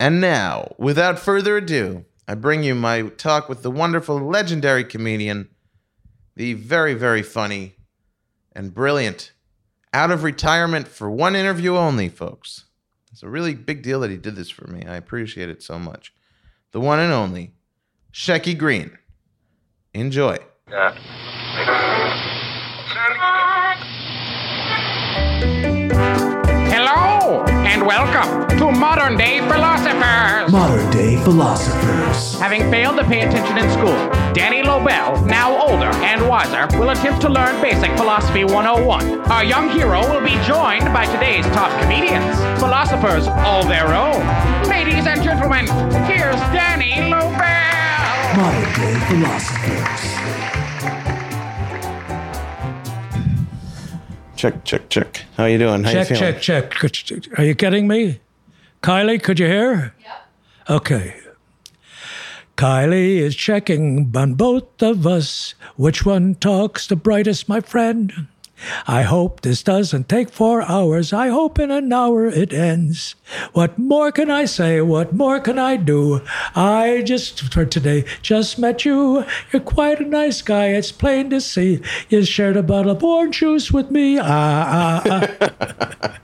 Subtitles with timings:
[0.00, 5.50] And now, without further ado, I bring you my talk with the wonderful, legendary comedian,
[6.36, 7.74] the very, very funny
[8.52, 9.32] and brilliant,
[9.92, 12.64] out of retirement for one interview only, folks.
[13.12, 14.86] It's a really big deal that he did this for me.
[14.86, 16.14] I appreciate it so much.
[16.72, 17.52] The one and only,
[18.10, 18.96] Shecky Greene.
[19.92, 20.38] Enjoy.
[26.92, 30.50] Hello, and welcome to Modern Day Philosophers.
[30.50, 32.36] Modern day philosophers.
[32.40, 33.94] Having failed to pay attention in school,
[34.32, 39.20] Danny Lobel, now older and wiser, will attempt to learn basic philosophy 101.
[39.30, 44.26] Our young hero will be joined by today's top comedians, philosophers all their own.
[44.68, 45.66] Ladies and gentlemen,
[46.10, 48.34] here's Danny Lobel.
[48.34, 50.59] Modern day philosophers.
[54.40, 55.24] Check, check, check.
[55.36, 55.84] How you doing?
[55.84, 56.32] How Check, you feeling?
[56.40, 56.70] check, check.
[56.70, 58.20] Could Are you getting me?
[58.82, 59.94] Kylie, could you hear?
[60.00, 60.70] Yep.
[60.70, 61.20] Okay.
[62.56, 65.54] Kylie is checking on both of us.
[65.76, 68.28] Which one talks the brightest, my friend?
[68.86, 71.12] I hope this doesn't take four hours.
[71.12, 73.14] I hope in an hour it ends.
[73.52, 74.80] What more can I say?
[74.80, 76.20] What more can I do?
[76.54, 79.24] I just, for today, just met you.
[79.52, 80.66] You're quite a nice guy.
[80.68, 81.80] It's plain to see.
[82.08, 84.18] You shared a bottle of orange juice with me.
[84.18, 86.16] Ah, ah, ah.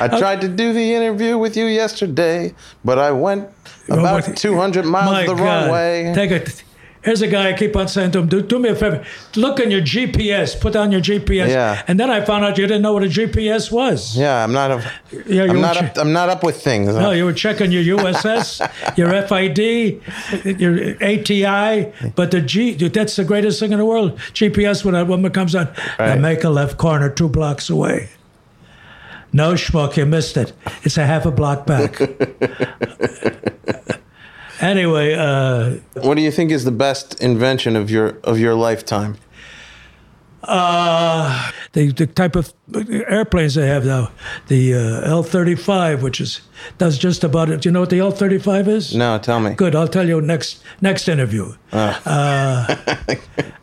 [0.00, 3.48] I tried to do the interview with you yesterday, but I went
[3.88, 5.44] about what- 200 miles My the God.
[5.44, 6.12] wrong way.
[6.14, 6.64] Take it.
[7.04, 9.04] Here's a guy I keep on saying to him, do, do me a favor.
[9.34, 10.58] Look on your GPS.
[10.60, 11.48] Put down your GPS.
[11.48, 11.82] Yeah.
[11.88, 14.16] And then I found out you didn't know what a GPS was.
[14.16, 14.92] yeah, I'm not a,
[15.26, 16.94] Yeah, you I'm not che- up, I'm not up with things.
[16.94, 18.60] No, you were checking your USS,
[19.00, 24.16] your FID, your ATI, but the G, that's the greatest thing in the world.
[24.32, 26.20] GPS, when that woman comes on, Right.
[26.20, 28.10] make a left corner two blocks away.
[29.32, 30.52] No, schmuck, you missed it.
[30.84, 31.98] It's a half a block back.
[34.62, 39.16] anyway, uh, What do you think is the best invention of your of your lifetime?
[40.44, 42.52] Uh, the, the type of
[43.08, 44.10] airplanes they have now,
[44.48, 46.40] the uh, L-35, which is
[46.78, 47.60] does just about it.
[47.60, 48.94] Do you know what the L-35 is?
[48.94, 49.54] No, tell me.
[49.54, 49.76] Good.
[49.76, 51.54] I'll tell you next next interview.
[51.72, 52.76] Uh,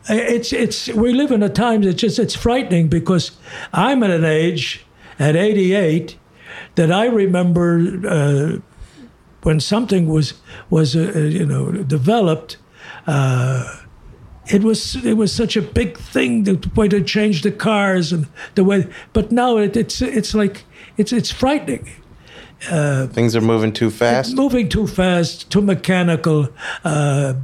[0.08, 3.32] it's it's we live in a time that just it's frightening because
[3.74, 4.84] I'm at an age
[5.18, 6.16] at 88
[6.76, 7.78] that I remember
[8.08, 8.56] uh,
[9.42, 10.34] when something was
[10.68, 12.56] was uh, uh, you know developed.
[13.06, 13.76] Uh,
[14.46, 18.26] it was it was such a big thing the way to change the cars and
[18.54, 20.64] the way but now it, it's it's like
[20.96, 21.86] it's it's frightening
[23.12, 24.34] Things are moving too fast.
[24.36, 26.48] moving too fast too mechanical
[26.84, 27.34] uh,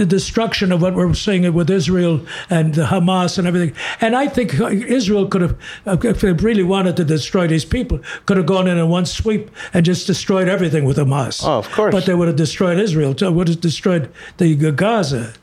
[0.00, 3.74] the destruction of what we're seeing with Israel and the Hamas and everything.
[4.00, 5.56] And I think Israel could have,
[5.86, 9.04] uh, if they really wanted to destroy these people, could have gone in in one
[9.04, 11.44] sweep and just destroyed everything with Hamas.
[11.46, 11.94] Oh, of course.
[11.94, 15.34] But they would have destroyed Israel, too, would have destroyed the Gaza.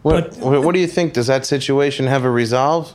[0.00, 1.12] What, but- what do you think?
[1.12, 2.94] Does that situation have a resolve?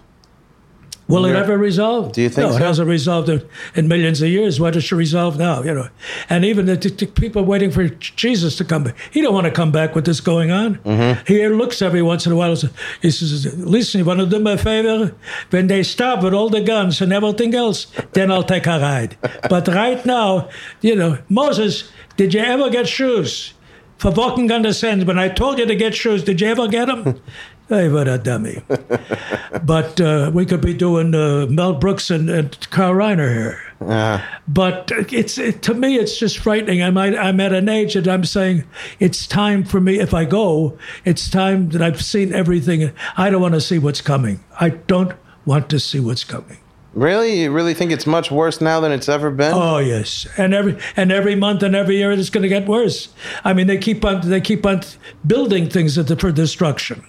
[1.08, 2.14] Will it ever resolve?
[2.14, 2.58] Do you think no, so?
[2.58, 4.60] it hasn't resolved in, in millions of years.
[4.60, 5.62] Why does it resolve now?
[5.62, 5.90] You know,
[6.30, 8.96] and even the, the people waiting for Jesus to come back.
[9.12, 10.76] He don't want to come back with this going on.
[10.80, 11.26] Mm-hmm.
[11.26, 12.56] He looks every once in a while.
[13.02, 15.14] He says, "Listen, you want to do me a favor?
[15.50, 19.18] When they stop with all the guns and everything else, then I'll take a ride.
[19.50, 20.50] But right now,
[20.82, 23.54] you know, Moses, did you ever get shoes?"
[23.98, 26.68] For walking on the sand, when I told you to get shoes, did you ever
[26.68, 27.22] get them?
[27.70, 28.62] Hey, what a dummy
[29.64, 34.24] but uh, we could be doing uh, Mel Brooks and, and Carl Reiner here.
[34.48, 36.82] But it's it, to me, it's just frightening.
[36.82, 38.64] I'm at, I'm at an age that I'm saying
[39.00, 40.00] it's time for me.
[40.00, 42.92] If I go, it's time that I've seen everything.
[43.18, 44.44] I don't want to see what's coming.
[44.60, 45.14] I don't
[45.46, 46.58] want to see what's coming.
[46.94, 47.42] Really?
[47.42, 49.54] You really think it's much worse now than it's ever been?
[49.54, 53.10] Oh yes, and every and every month and every year it's going to get worse.
[53.44, 54.82] I mean, they keep on they keep on
[55.26, 57.04] building things for destruction.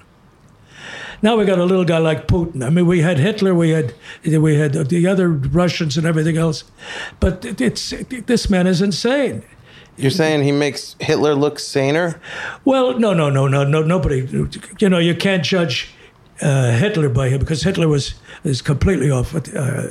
[1.25, 2.63] Now we got a little guy like Putin.
[2.63, 3.95] I mean, we had Hitler, we had
[4.27, 6.65] we had the other Russians and everything else,
[7.19, 7.95] but it- it's
[8.27, 9.43] this man is insane.
[9.97, 12.21] You're saying he makes Hitler look saner?
[12.67, 13.81] Well, no, no, no, no, no.
[13.83, 14.29] Nobody,
[14.81, 15.89] you know, you can't judge
[16.43, 18.15] uh, Hitler by him because Hitler was
[18.45, 19.35] is completely off.
[19.35, 19.87] Uh,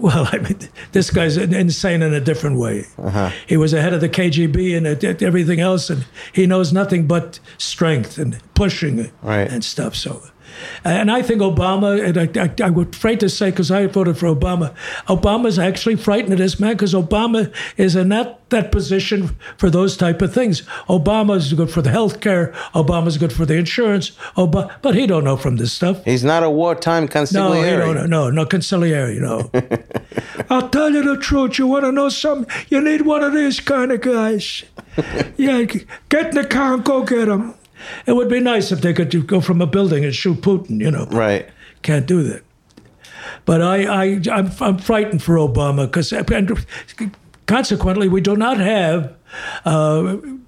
[0.06, 0.58] well, I mean,
[0.92, 2.86] this guy's insane in a different way.
[2.98, 3.30] Uh-huh.
[3.46, 7.38] He was ahead of the KGB and uh, everything else, and he knows nothing but
[7.58, 9.50] strength and pushing Right.
[9.50, 9.94] and stuff.
[9.94, 10.22] So,
[10.84, 14.18] And I think Obama, and I, I, I would afraid to say because I voted
[14.18, 14.74] for Obama,
[15.06, 19.96] Obama's actually frightened of this man because Obama is in that, that position for those
[19.96, 20.62] type of things.
[20.88, 22.52] Obama's good for the health care.
[22.74, 24.10] Obama's good for the insurance.
[24.36, 26.04] Obama, but he don't know from this stuff.
[26.04, 27.78] He's not a wartime consigliere.
[27.78, 29.50] No, no, no, no consigliere, no.
[30.50, 31.58] I'll tell you the truth.
[31.58, 32.52] You want to know something?
[32.68, 34.64] You need one of these kind of guys.
[35.36, 35.62] yeah,
[36.08, 37.54] get in the car and go get him.
[38.06, 40.90] It would be nice if they could go from a building and shoot Putin, you
[40.90, 41.06] know.
[41.06, 41.48] Right.
[41.82, 42.42] Can't do that.
[43.44, 46.12] But I, I, I'm, I'm frightened for Obama because,
[47.46, 49.14] consequently, we do not have
[49.64, 50.02] uh,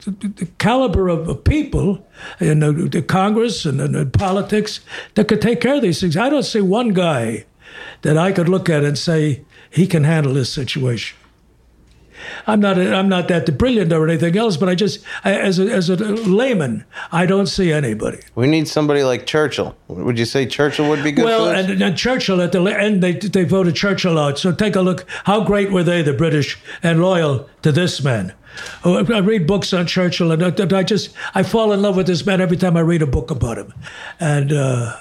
[0.04, 2.06] the, the caliber of, of people
[2.40, 4.80] in the, the Congress and in politics
[5.14, 6.16] that could take care of these things.
[6.16, 7.44] I don't see one guy
[8.02, 11.16] that I could look at and say he can handle this situation.
[12.46, 15.70] I'm not I'm not that brilliant or anything else, but I just I, as a,
[15.72, 18.20] as a layman, I don't see anybody.
[18.34, 19.76] We need somebody like Churchill.
[19.88, 21.70] Would you say Churchill would be good Well, for this?
[21.70, 24.38] and, and Churchill at the end, they they voted Churchill out.
[24.38, 25.06] So take a look.
[25.24, 28.34] How great were they, the British, and loyal to this man?
[28.84, 32.06] Oh, I read books on Churchill, and I, I just I fall in love with
[32.06, 33.72] this man every time I read a book about him.
[34.20, 34.94] And uh,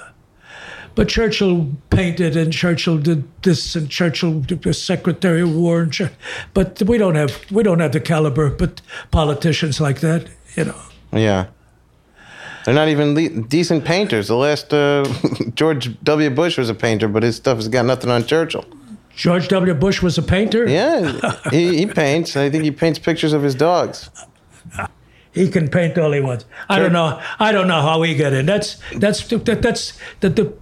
[0.96, 6.12] but Churchill painted, and Churchill did this, and Churchill was Secretary of War, and Chur-
[6.54, 10.82] but we don't have we don't have the caliber, but politicians like that, you know.
[11.14, 11.48] yeah.
[12.64, 14.28] They're not even le- decent painters.
[14.28, 15.04] The last uh,
[15.56, 16.30] George W.
[16.30, 18.66] Bush was a painter, but his stuff has got nothing on Churchill.
[19.16, 19.74] George W.
[19.74, 20.68] Bush was a painter.
[20.68, 22.38] Yeah, he, he paints.
[22.38, 24.10] I think he paints pictures of his dogs.
[25.34, 26.46] He can paint all he wants.
[26.68, 27.22] I don't know.
[27.40, 28.46] I don't know how he got in.
[28.46, 30.54] That's that's that, that's the, the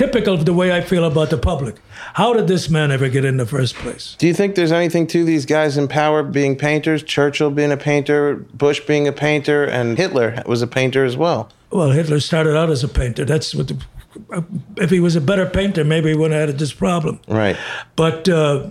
[0.00, 1.76] typical of the way I feel about the public.
[2.14, 4.16] How did this man ever get in the first place?
[4.18, 7.02] Do you think there's anything to these guys in power being painters?
[7.02, 11.50] Churchill being a painter, Bush being a painter, and Hitler was a painter as well.
[11.70, 13.26] Well, Hitler started out as a painter.
[13.26, 13.68] That's what.
[13.68, 13.76] The,
[14.76, 17.20] if he was a better painter, maybe he wouldn't have had this problem.
[17.28, 17.56] Right.
[17.94, 18.68] But uh,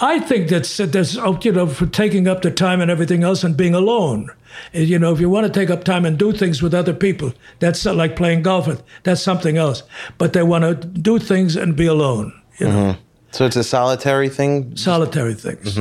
[0.00, 3.42] I think that's that's oh, you know for taking up the time and everything else
[3.44, 4.28] and being alone.
[4.74, 6.92] Uh, You know, if you want to take up time and do things with other
[6.92, 8.68] people, that's not like playing golf.
[9.04, 9.82] That's something else.
[10.18, 12.32] But they want to do things and be alone.
[12.58, 12.96] You know,
[13.32, 14.76] So it's a solitary thing.
[14.76, 15.78] solitary things.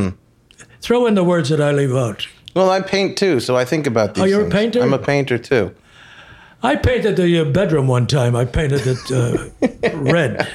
[0.81, 2.27] Throw in the words that I leave out.
[2.55, 4.23] Well, I paint too, so I think about these.
[4.23, 4.81] Oh, you're a painter?
[4.81, 5.71] I'm a painter too.
[6.63, 8.35] I painted the uh, bedroom one time.
[8.35, 9.49] I painted it uh,
[10.13, 10.47] red.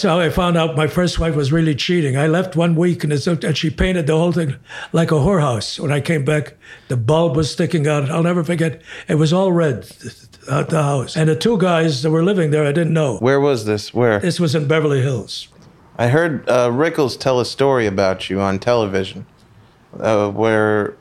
[0.00, 2.16] That's how I found out my first wife was really cheating.
[2.16, 4.56] I left one week and, it's, and she painted the whole thing
[4.94, 5.78] like a whorehouse.
[5.78, 6.54] When I came back,
[6.88, 8.10] the bulb was sticking out.
[8.10, 8.80] I'll never forget.
[9.08, 9.86] It was all red,
[10.48, 11.18] uh, the house.
[11.18, 13.18] And the two guys that were living there, I didn't know.
[13.18, 13.92] Where was this?
[13.92, 14.20] Where?
[14.20, 15.48] This was in Beverly Hills.
[15.98, 19.26] I heard uh, Rickles tell a story about you on television,
[19.98, 20.96] uh, where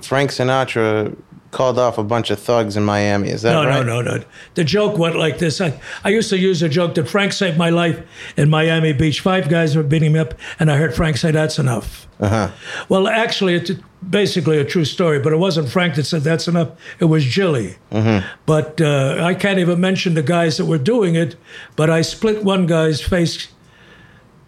[0.00, 1.14] Frank Sinatra
[1.54, 3.30] called off a bunch of thugs in Miami.
[3.30, 3.86] Is that No, right?
[3.86, 4.24] no, no, no.
[4.54, 5.60] The joke went like this.
[5.60, 7.98] I, I used to use a joke that Frank saved my life
[8.36, 9.20] in Miami Beach.
[9.20, 12.06] Five guys were beating me up, and I heard Frank say, That's enough.
[12.20, 12.50] Uh-huh.
[12.88, 13.70] Well, actually, it's
[14.08, 16.68] basically a true story, but it wasn't Frank that said that's enough.
[17.00, 17.76] It was Jilly.
[17.90, 18.26] Mm-hmm.
[18.46, 21.36] But uh, I can't even mention the guys that were doing it,
[21.76, 23.48] but I split one guy's face.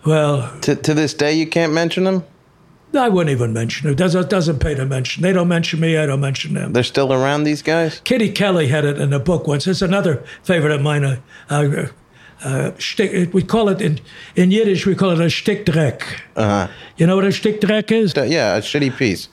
[0.04, 2.24] Well, To, to this day, you can't mention them.
[2.94, 3.96] I wouldn't even mention it.
[3.96, 5.22] Doesn't doesn't pay to mention.
[5.22, 5.96] They don't mention me.
[5.96, 6.72] I don't mention them.
[6.72, 7.44] They're still around.
[7.44, 8.00] These guys.
[8.04, 9.66] Kitty Kelley had it in a book once.
[9.66, 11.04] It's another favorite of mine.
[11.04, 11.18] Uh,
[11.50, 11.86] uh,
[12.44, 13.98] uh, shtick, we call it in,
[14.34, 14.86] in Yiddish.
[14.86, 16.02] We call it a shtickdreck.
[16.36, 16.68] Uh-huh.
[16.96, 18.16] You know what a shtickdreck is?
[18.16, 19.28] Uh, yeah, a shitty piece.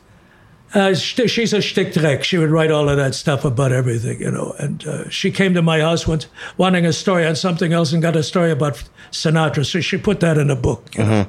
[0.74, 2.24] Uh, she's a shtickdreck.
[2.24, 4.56] She would write all of that stuff about everything, you know.
[4.58, 6.28] And uh, she came to my house once
[6.58, 9.66] wanting a story on something else and got a story about Sinatra.
[9.70, 10.96] So she put that in a book.
[10.98, 11.28] You know?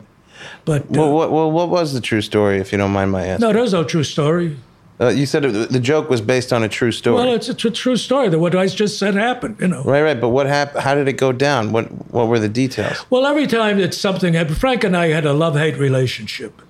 [0.64, 3.27] But uh, Well, what, well, what was the true story, if you don't mind my
[3.27, 3.46] asking?
[3.46, 4.56] no, there's no true story.
[5.01, 7.17] Uh, you said it, the joke was based on a true story.
[7.17, 9.82] Well, it's, it's a true story that what I just said happened, you know.
[9.82, 10.20] right, right.
[10.20, 10.84] But what happened?
[10.84, 11.72] How did it go down?
[11.72, 13.05] What What were the details?
[13.10, 16.63] Well, every time that something happened, Frank and I had a love hate relationship.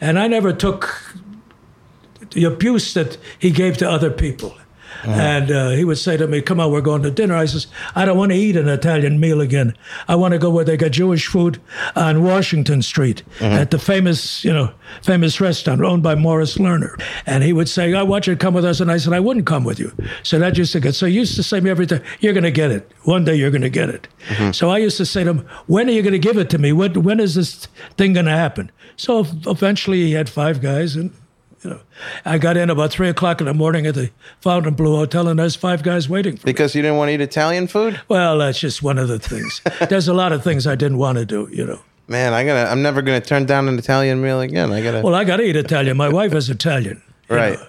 [0.00, 1.14] And I never took
[2.30, 4.54] the abuse that he gave to other people.
[5.04, 5.10] Uh-huh.
[5.10, 7.36] And uh, he would say to me, Come on, we're going to dinner.
[7.36, 9.74] I says, I don't want to eat an Italian meal again.
[10.08, 11.60] I want to go where they got Jewish food
[11.94, 13.46] on Washington Street uh-huh.
[13.46, 17.00] at the famous, you know, famous restaurant owned by Morris Lerner.
[17.26, 18.80] And he would say, I want you to come with us.
[18.80, 19.92] And I said, I wouldn't come with you.
[20.22, 22.34] So that used to get, so he used to say to me every time, You're
[22.34, 22.90] going to get it.
[23.04, 24.08] One day you're going to get it.
[24.30, 24.52] Uh-huh.
[24.52, 26.58] So I used to say to him, When are you going to give it to
[26.58, 26.72] me?
[26.72, 28.70] When, when is this thing going to happen?
[28.96, 31.12] So eventually he had five guys and
[31.62, 31.80] you know,
[32.24, 34.10] I got in about three o'clock in the morning at the
[34.40, 36.52] Fontainebleau Hotel, and there's five guys waiting for me.
[36.52, 38.00] Because you didn't want to eat Italian food?
[38.08, 39.60] Well, that's just one of the things.
[39.88, 41.80] there's a lot of things I didn't want to do, you know.
[42.06, 42.70] Man, I gotta.
[42.70, 44.72] I'm never gonna turn down an Italian meal again.
[44.72, 45.02] I gotta.
[45.02, 45.96] Well, I got to eat Italian.
[45.96, 47.02] My wife is Italian.
[47.28, 47.58] right.
[47.58, 47.66] know.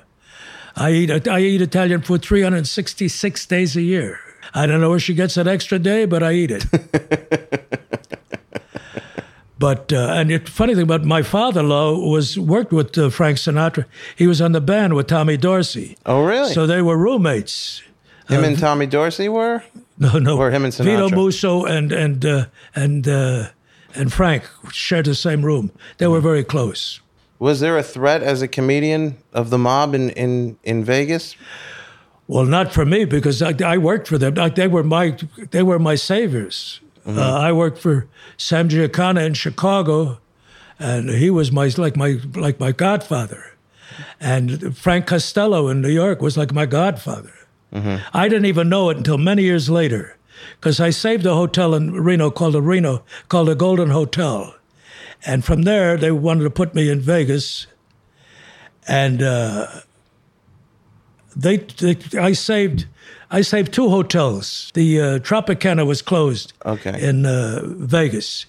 [0.75, 4.19] I eat I eat Italian food 366 days a year.
[4.53, 7.65] I don't know where she gets that extra day, but I eat it.
[9.59, 13.85] but uh, and the funny thing about my father-in-law was worked with uh, Frank Sinatra.
[14.15, 15.97] He was on the band with Tommy Dorsey.
[16.05, 16.53] Oh, really?
[16.53, 17.83] So they were roommates.
[18.29, 19.63] him and Tommy Dorsey were?
[20.01, 20.37] No, no.
[20.37, 20.85] Or him and Sinatra.
[20.85, 21.09] Vido.
[21.09, 23.49] Musso and and uh, and uh,
[23.93, 25.71] and Frank shared the same room.
[25.97, 27.01] They were very close.
[27.39, 31.35] Was there a threat as a comedian of the mob in, in, in Vegas?
[32.27, 34.37] Well, not for me because I, I worked for them.
[34.37, 35.17] I, they were my
[35.51, 36.79] they were my saviors.
[37.05, 40.19] Uh, I worked for Sam Giancana in Chicago,
[40.77, 43.53] and he was my like my like my godfather.
[44.19, 47.33] And Frank Costello in New York was like my godfather.
[48.13, 50.17] I didn't even know it until many years later,
[50.59, 54.55] because I saved a hotel in Reno called the Reno called the Golden Hotel,
[55.25, 57.67] and from there they wanted to put me in Vegas,
[58.87, 59.21] and.
[59.21, 59.67] Uh,
[61.35, 62.87] they, they I saved
[63.31, 64.71] I saved two hotels.
[64.73, 66.99] The uh, Tropicana was closed Okay.
[67.01, 68.45] in uh, Vegas,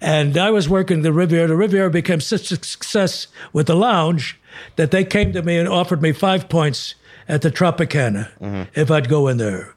[0.00, 1.46] and I was working the Riviera.
[1.48, 4.38] The Riviera became such a success with the lounge
[4.76, 6.94] that they came to me and offered me five points
[7.28, 9.74] at the Tropicana if I'd go in there.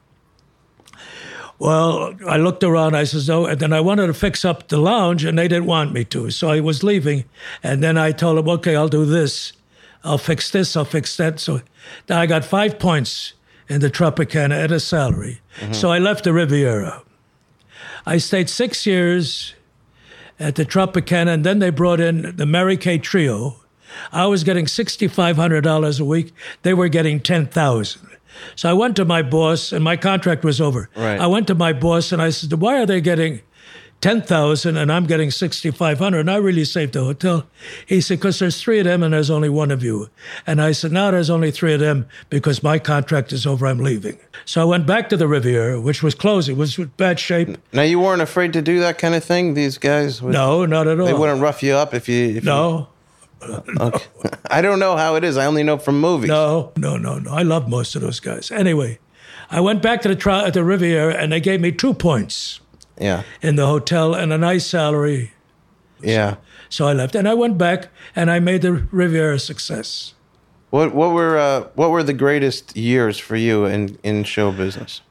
[1.58, 2.96] Well, I looked around.
[2.96, 5.66] I says, "No," and then I wanted to fix up the lounge, and they didn't
[5.66, 6.30] want me to.
[6.30, 7.24] So I was leaving,
[7.62, 9.52] and then I told them, "Okay, I'll do this.
[10.02, 10.76] I'll fix this.
[10.76, 11.60] I'll fix that." So
[12.08, 13.34] now I got five points
[13.72, 15.40] in the Tropicana at a salary.
[15.58, 15.72] Mm-hmm.
[15.72, 17.02] So I left the Riviera.
[18.04, 19.54] I stayed six years
[20.38, 23.56] at the Tropicana, and then they brought in the Mary Kaye Trio.
[24.12, 26.34] I was getting sixty-five hundred dollars a week.
[26.62, 28.08] They were getting ten thousand.
[28.56, 30.88] So I went to my boss, and my contract was over.
[30.96, 31.20] Right.
[31.20, 33.40] I went to my boss, and I said, "Why are they getting
[34.02, 36.20] ten thousand, and I'm getting sixty-five hundred?
[36.20, 37.46] And I really saved the hotel."
[37.86, 40.10] He said, "Because there's three of them, and there's only one of you."
[40.46, 43.66] And I said, "Now there's only three of them because my contract is over.
[43.66, 46.50] I'm leaving." So I went back to the Riviera, which was closed.
[46.50, 47.56] It was in bad shape.
[47.72, 49.54] Now, you weren't afraid to do that kind of thing?
[49.54, 50.20] These guys?
[50.20, 51.06] would- No, not at all.
[51.06, 52.36] They wouldn't rough you up if you.
[52.36, 52.88] If No,
[53.46, 54.04] You, okay.
[54.50, 55.36] I don't know how it is.
[55.36, 56.28] I only know from movies.
[56.28, 57.32] no, no, no, no.
[57.32, 58.50] I love most of those guys.
[58.50, 58.98] Anyway,
[59.50, 62.60] I went back to the tri- at the Riviera, and they gave me two points
[62.98, 63.22] Yeah.
[63.40, 65.32] in the hotel and a nice salary.
[66.00, 66.36] Yeah.
[66.68, 70.14] So I left, and I went back, and I made the Riviera a success.
[70.70, 75.02] What what were uh, what were the greatest years for you in, in show business?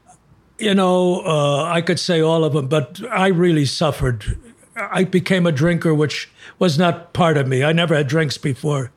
[0.58, 4.38] You know, uh, I could say all of them, but I really suffered.
[4.76, 7.62] I became a drinker, which was not part of me.
[7.62, 8.90] I never had drinks before.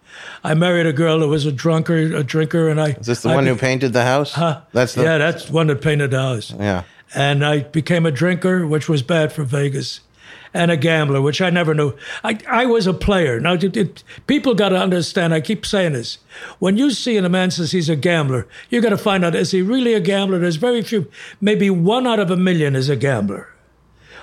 [0.43, 2.89] I married a girl who was a drunkard, a drinker, and I.
[2.91, 4.33] Is this the I one who painted the house?
[4.33, 4.61] Huh?
[4.71, 6.51] That's the yeah, that's one that painted the house.
[6.51, 6.83] yeah.
[7.15, 10.01] And I became a drinker, which was bad for Vegas,
[10.53, 11.93] and a gambler, which I never knew.
[12.23, 13.39] I, I was a player.
[13.39, 15.33] Now, it, it, people got to understand.
[15.33, 16.19] I keep saying this:
[16.59, 19.51] when you see a man says he's a gambler, you got to find out is
[19.51, 20.39] he really a gambler?
[20.39, 21.09] There's very few,
[21.41, 23.49] maybe one out of a million is a gambler.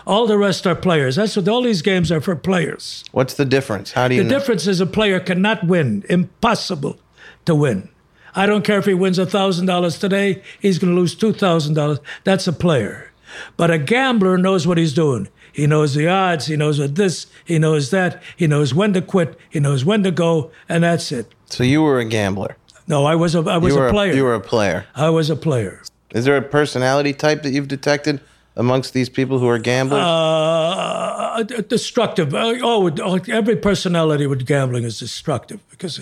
[0.05, 1.15] All the rest are players.
[1.15, 3.05] That's what all these games are for players.
[3.13, 3.93] What's the difference?
[3.93, 4.39] How do you The know?
[4.39, 6.05] difference is a player cannot win.
[6.09, 6.99] Impossible
[7.45, 7.89] to win.
[8.35, 12.01] I don't care if he wins $1,000 today, he's going to lose $2,000.
[12.25, 13.11] That's a player.
[13.57, 15.29] But a gambler knows what he's doing.
[15.53, 19.03] He knows the odds, he knows what this, he knows that, he knows when to
[19.03, 21.31] quit, he knows when to go, and that's it.
[21.47, 22.57] So you were a gambler.
[22.87, 24.15] No, I was a, I was a player.
[24.15, 24.87] you were a player.
[24.95, 25.83] I was a player.
[26.15, 28.21] Is there a personality type that you've detected
[28.57, 30.03] amongst these people who are gamblers?
[30.03, 32.35] Uh, destructive.
[32.35, 36.01] Uh, Oh, oh, every personality with gambling is destructive because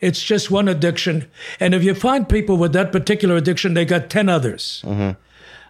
[0.00, 1.26] it's just one addiction.
[1.58, 4.84] And if you find people with that particular addiction, they got 10 others.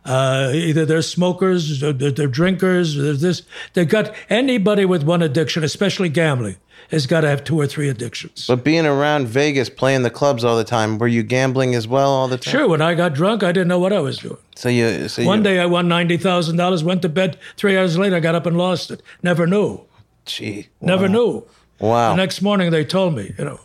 [0.04, 3.42] Uh, either they're smokers, they're, they're drinkers, they're this.
[3.74, 6.56] They got anybody with one addiction, especially gambling,
[6.90, 8.46] has got to have two or three addictions.
[8.46, 12.10] but being around Vegas, playing the clubs all the time, were you gambling as well
[12.10, 12.50] all the time?
[12.52, 14.38] Sure, when I got drunk, I didn't know what I was doing.
[14.56, 17.38] So you, so One you, day I won $90,000, went to bed.
[17.56, 19.02] Three hours later, I got up and lost it.
[19.22, 19.82] Never knew.
[20.24, 21.44] gee, Never knew.
[21.78, 22.10] Wow.
[22.10, 23.60] The next morning they told me, you know,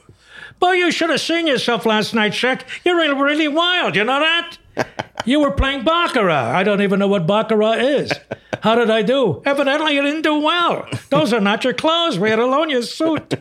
[0.59, 2.61] boy, you should have seen yourself last night, Shaq.
[2.85, 3.95] You're really, really wild.
[3.95, 4.57] You know that?
[5.25, 6.51] You were playing baccarat.
[6.55, 8.11] I don't even know what baccarat is.
[8.61, 9.41] How did I do?
[9.45, 10.87] Evidently, you didn't do well.
[11.09, 12.17] Those are not your clothes.
[12.17, 13.35] We had to loan you a suit.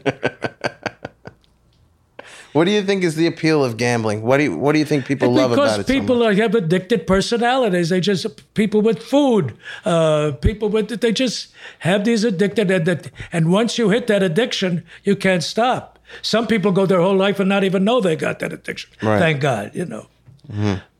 [2.55, 4.23] What do you think is the appeal of gambling?
[4.23, 5.87] What do you What do you think people love about it?
[5.87, 7.88] Because people are, have addicted personalities.
[7.88, 13.11] They just people with food, uh, people with they just have these addicted and that.
[13.33, 15.99] And once you hit that addiction, you can't stop.
[16.23, 18.91] Some people go their whole life and not even know they got that addiction.
[19.03, 19.19] Right.
[19.19, 20.07] Thank God, you know.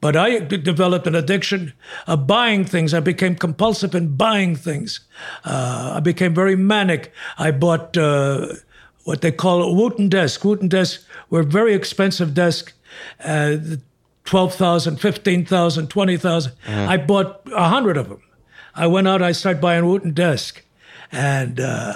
[0.01, 1.73] But I d- developed an addiction
[2.07, 2.93] of buying things.
[2.95, 5.01] I became compulsive in buying things.
[5.45, 7.13] Uh, I became very manic.
[7.39, 8.55] I bought uh,
[9.05, 10.43] what they call a Wooton desk.
[10.43, 12.73] Wooton desks were very expensive desks
[13.25, 13.57] uh,
[14.25, 16.53] 12,000, 15,000, 20,000.
[16.67, 18.23] I bought a hundred of them.
[18.75, 20.63] I went out, I started buying Wooton Desk,
[21.13, 21.95] and uh,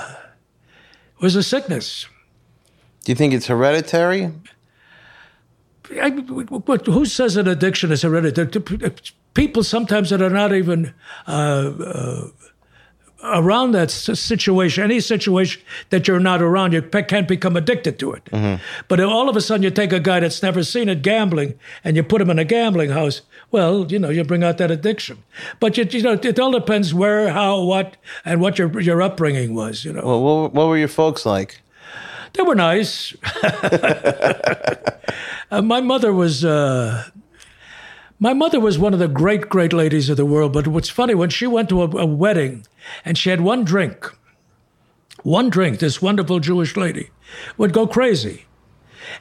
[1.17, 2.07] it was a sickness.
[3.05, 4.31] Do you think it's hereditary?
[5.91, 8.93] I, but who says an addiction is hereditary?
[9.35, 10.95] People sometimes that are not even
[11.27, 12.29] uh, uh,
[13.23, 18.29] around that situation, any situation that you're not around, you can't become addicted to it.
[18.89, 21.59] But if all of a sudden you take a guy that's never seen it gambling
[21.85, 24.71] and you put him in a gambling house, well, you know, you bring out that
[24.71, 25.25] addiction.
[25.59, 29.55] But you, you know, it all depends where, how, what, and what your your upbringing
[29.55, 29.85] was.
[29.85, 30.03] You know.
[30.05, 31.61] Well, what, what were your folks like?
[32.39, 33.15] They were nice.
[35.51, 36.45] Uh, my mother was.
[36.45, 37.09] Uh,
[38.19, 40.53] my mother was one of the great, great ladies of the world.
[40.53, 42.67] But what's funny, when she went to a, a wedding
[43.03, 44.15] and she had one drink,
[45.23, 47.09] one drink, this wonderful Jewish lady
[47.57, 48.45] would go crazy.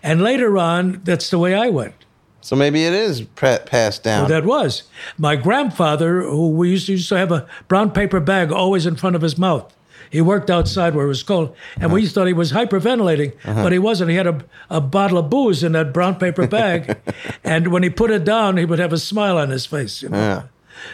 [0.04, 1.96] And later on, that's the way I went.
[2.42, 4.28] So maybe it is pa- passed down.
[4.28, 4.84] That was
[5.18, 8.98] my grandfather, who we used to, used to have a brown paper bag always in
[8.98, 9.74] front of his mouth.
[10.10, 13.80] He worked outside where it was cold, and we thought he was hyperventilating, but he
[13.80, 14.10] wasn't.
[14.10, 16.98] He had a, a bottle of booze in that brown paper bag,
[17.44, 20.02] and when he put it down, he would have a smile on his face.
[20.02, 20.18] You know?
[20.18, 20.44] yeah.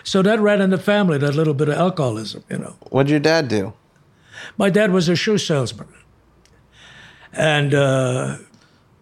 [0.04, 2.44] So that ran in the family, that little bit of alcoholism.
[2.50, 3.74] You know, What'd your dad do?
[4.58, 5.88] my dad was a shoe salesman,
[7.32, 8.38] and uh,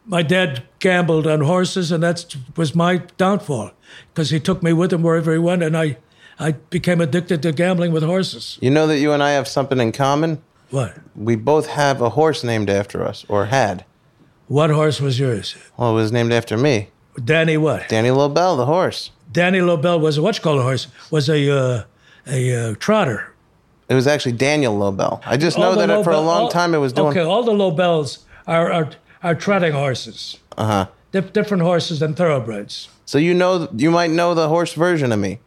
[0.05, 3.71] my dad gambled on horses, and that was my downfall
[4.13, 5.97] because he took me with him wherever he went, and I,
[6.41, 8.57] I became addicted to gambling with horses.
[8.61, 10.41] You know that you and I have something in common?
[10.71, 10.97] What?
[11.15, 13.85] We both have a horse named after us, or had.
[14.47, 15.55] What horse was yours?
[15.77, 16.89] Well, it was named after me.
[17.23, 17.87] Danny what?
[17.89, 19.11] Danny Lobel, the horse.
[19.31, 21.83] Danny Lobel was a what you call a horse was a uh,
[22.25, 23.33] a uh, trotter.
[23.87, 25.21] It was actually Daniel Lobel.
[25.25, 27.09] I just know All the that it, for a long all- time it was doing.
[27.09, 28.89] Okay, all the Lobels are are,
[29.21, 30.37] are trotting horses.
[30.57, 30.87] Uh huh.
[31.11, 32.89] Dif- different horses than thoroughbreds.
[33.05, 35.39] So you know, you might know the horse version of me.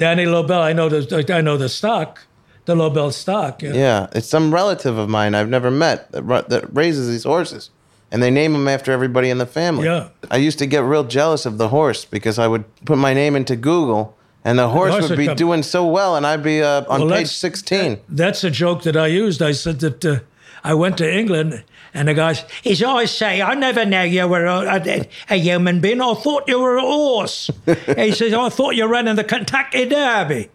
[0.00, 2.20] Danny Lobel, I know the I know the stock,
[2.64, 3.62] the Lobel stock.
[3.62, 3.74] Yeah.
[3.74, 7.68] Yeah, it's some relative of mine I've never met that, ru- that raises these horses,
[8.10, 9.84] and they name them after everybody in the family.
[9.84, 10.08] Yeah.
[10.30, 13.36] I used to get real jealous of the horse because I would put my name
[13.36, 16.62] into Google, and the horse, horse would be come- doing so well, and I'd be
[16.62, 17.98] uh, on Well, page that's- sixteen.
[18.08, 19.42] That's a joke that I used.
[19.42, 20.20] I said that uh,
[20.64, 22.30] I went to England and the guy,
[22.64, 26.00] as I say, I never knew you were a, a, a human being.
[26.00, 27.50] I thought you were a horse.
[27.96, 30.50] he says, I thought you ran in the Kentucky Derby.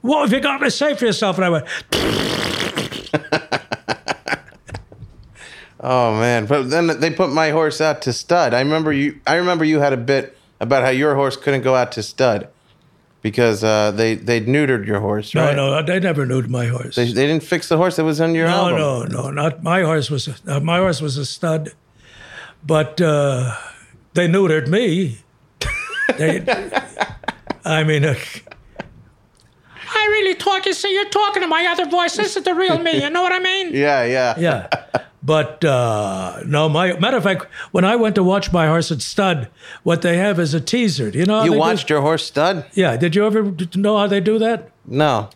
[0.00, 1.36] What have you got to say for yourself?
[1.36, 1.66] And I went,
[5.80, 6.46] Oh man!
[6.46, 8.52] But then they put my horse out to stud.
[8.52, 9.20] I remember you.
[9.28, 12.48] I remember you had a bit about how your horse couldn't go out to stud
[13.22, 15.34] because uh, they they neutered your horse.
[15.34, 15.56] no, Right?
[15.56, 16.96] no, they never neutered my horse.
[16.96, 18.78] They, they didn't fix the horse that was on your no, album.
[19.12, 21.72] no, no, not my horse was a, uh, my horse was a stud,
[22.64, 23.54] but uh,
[24.14, 25.18] they neutered me.
[26.16, 26.40] They,
[27.66, 28.14] I mean, uh,
[28.80, 30.64] I really talk.
[30.64, 32.16] You see, you're talking to my other voice.
[32.16, 33.02] This is the real me.
[33.02, 33.74] You know what I mean?
[33.74, 34.68] Yeah, yeah, yeah.
[35.28, 39.02] But uh, no, my matter of fact, when I went to watch my horse at
[39.02, 39.48] stud,
[39.82, 41.10] what they have is a teaser.
[41.10, 42.64] Do You know, how You they do- watched your horse stud?
[42.72, 42.96] Yeah.
[42.96, 43.42] Did you ever
[43.76, 44.70] know how they do that?
[44.86, 45.28] No.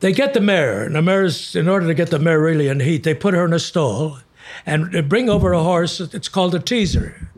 [0.00, 2.80] They get the mare, and the mare's in order to get the mare really in
[2.80, 4.18] heat, they put her in a stall,
[4.66, 6.00] and they bring over a horse.
[6.00, 7.28] It's called a teaser,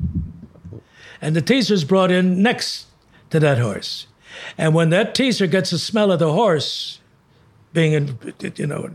[1.21, 2.87] and the teaser's brought in next
[3.31, 4.07] to that horse,
[4.57, 7.01] and when that teaser gets the smell of the horse
[7.75, 8.19] being in,
[8.57, 8.89] you know,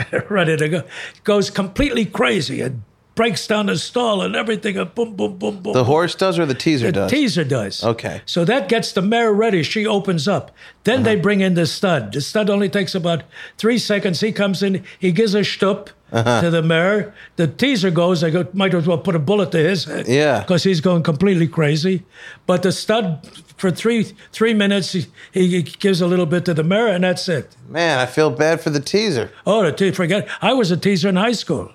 [0.30, 0.82] ready to go,
[1.24, 2.60] goes completely crazy.
[2.60, 2.82] And
[3.14, 5.72] breaks down the stall and everything, and boom, boom, boom, boom.
[5.72, 7.10] The horse does or the teaser does The does?
[7.10, 7.84] teaser does.
[7.84, 8.22] Okay.
[8.26, 9.62] So that gets the mare ready.
[9.62, 10.50] She opens up.
[10.84, 11.22] Then they uh-huh.
[11.22, 12.12] bring in the stud.
[12.12, 13.24] The stud only takes about
[13.58, 14.20] three seconds.
[14.20, 14.84] He comes in.
[14.98, 16.40] He gives a shtup uh-huh.
[16.40, 17.14] to the mare.
[17.36, 18.24] The teaser goes.
[18.24, 20.08] I go, might as well put a bullet to his head.
[20.08, 20.40] Yeah.
[20.40, 22.04] Because he's going completely crazy.
[22.46, 26.64] But the stud, for three three minutes, he, he gives a little bit to the
[26.64, 27.56] mare, and that's it.
[27.68, 29.30] Man, I feel bad for the teaser.
[29.46, 30.28] Oh, the te- forget.
[30.40, 31.72] I was a teaser in high school.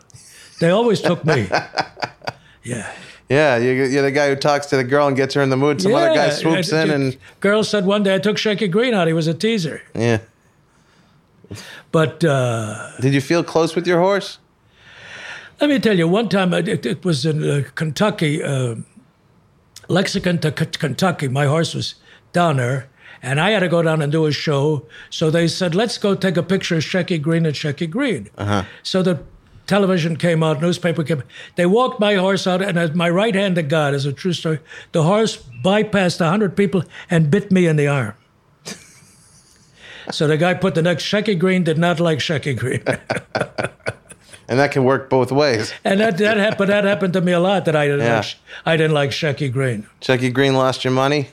[0.59, 1.47] They always took me.
[2.63, 2.91] Yeah.
[3.29, 5.55] Yeah, you- you're the guy who talks to the girl and gets her in the
[5.57, 5.81] mood.
[5.81, 9.07] Some other guy swoops in and Girl said one day I took Shecky Greene out.
[9.07, 9.81] He was a teaser.
[9.95, 10.19] yeah.
[11.91, 14.39] But uh, Did you feel close with your horse?
[15.61, 18.75] let me tell you, one time uh, it, it was in uh, Kentucky, uh,
[19.87, 21.27] Lexington to K- Kentucky.
[21.29, 21.95] My horse was
[22.33, 22.89] down there,
[23.23, 24.85] and I had to go down and do a show.
[25.09, 28.29] So they said, let's go take a picture of Shecky Greene and Shecky Greene.
[28.37, 28.63] Uh-huh.
[28.83, 29.23] So the
[29.67, 31.23] television came out, newspaper came.
[31.55, 34.33] They walked my horse out, and as my right hand to God is a true
[34.33, 34.59] story.
[34.93, 38.13] The horse bypassed hundred people and bit me in the arm.
[40.09, 42.81] So the guy put the next Shecky Greene did not like Shecky Greene.
[44.47, 45.73] and that can work both ways.
[45.83, 46.69] And that that happened.
[46.69, 47.65] That happened to me a lot.
[47.65, 48.15] That I didn't Yeah.
[48.17, 48.35] like.
[48.65, 49.85] I didn't like Shecky Greene.
[49.99, 51.29] Chucky Green lost your money,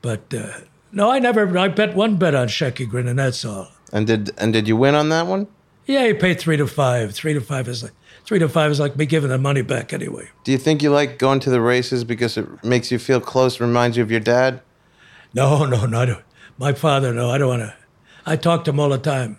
[0.00, 0.60] But uh,
[0.92, 1.58] no, I never.
[1.58, 3.68] I bet one bet on Shecky Greene, and that's all.
[3.92, 5.46] and did and did you win on that one?
[5.86, 7.14] Yeah, you pay three to five.
[7.14, 7.92] Three to five is like
[8.24, 10.28] three to five is like me giving the money back anyway.
[10.44, 13.60] Do you think you like going to the races because it makes you feel close,
[13.60, 14.62] reminds you of your dad?
[15.34, 16.00] No, no, no.
[16.00, 16.24] I don't.
[16.56, 17.74] My father, no, I don't want to.
[18.24, 19.38] I talk to him all the time.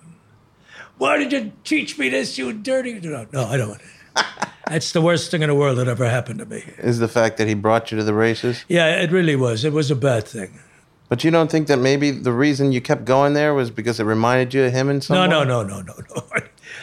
[0.98, 3.00] Why did you teach me this, you dirty?
[3.00, 4.26] No, no I don't want to.
[4.68, 6.64] That's the worst thing in the world that ever happened to me.
[6.78, 8.66] Is the fact that he brought you to the races?
[8.68, 9.64] Yeah, it really was.
[9.64, 10.60] It was a bad thing.
[11.08, 14.06] But you don't think that maybe the reason you kept going there was because it
[14.06, 15.28] reminded you of him in some No, way?
[15.28, 16.24] no, no, no, no, no.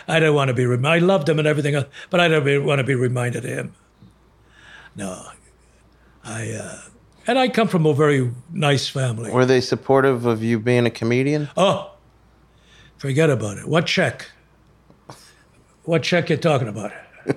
[0.06, 1.02] I don't want to be reminded.
[1.02, 3.74] I loved him and everything else, but I don't want to be reminded of him.
[4.94, 5.26] No.
[6.24, 6.78] I, uh,
[7.26, 9.30] and I come from a very nice family.
[9.30, 11.48] Were they supportive of you being a comedian?
[11.56, 11.90] Oh,
[12.98, 13.66] forget about it.
[13.66, 14.26] What check?
[15.85, 16.92] What check you talking about?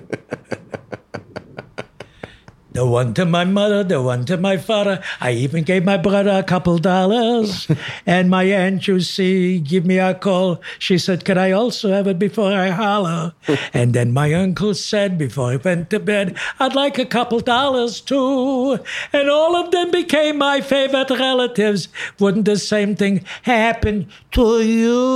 [2.76, 5.02] the one to my mother, the one to my father.
[5.18, 7.66] I even gave my brother a couple dollars.
[8.06, 10.60] and my aunt, you see, give me a call.
[10.78, 13.32] She said, Can I also have it before I holler?
[13.72, 18.02] and then my uncle said, before he went to bed, I'd like a couple dollars
[18.02, 18.78] too.
[19.12, 21.88] And all of them became my favorite relatives.
[22.18, 25.06] Wouldn't the same thing happen to you?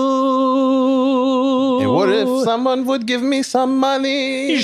[1.81, 4.57] And what if someone would give me some money?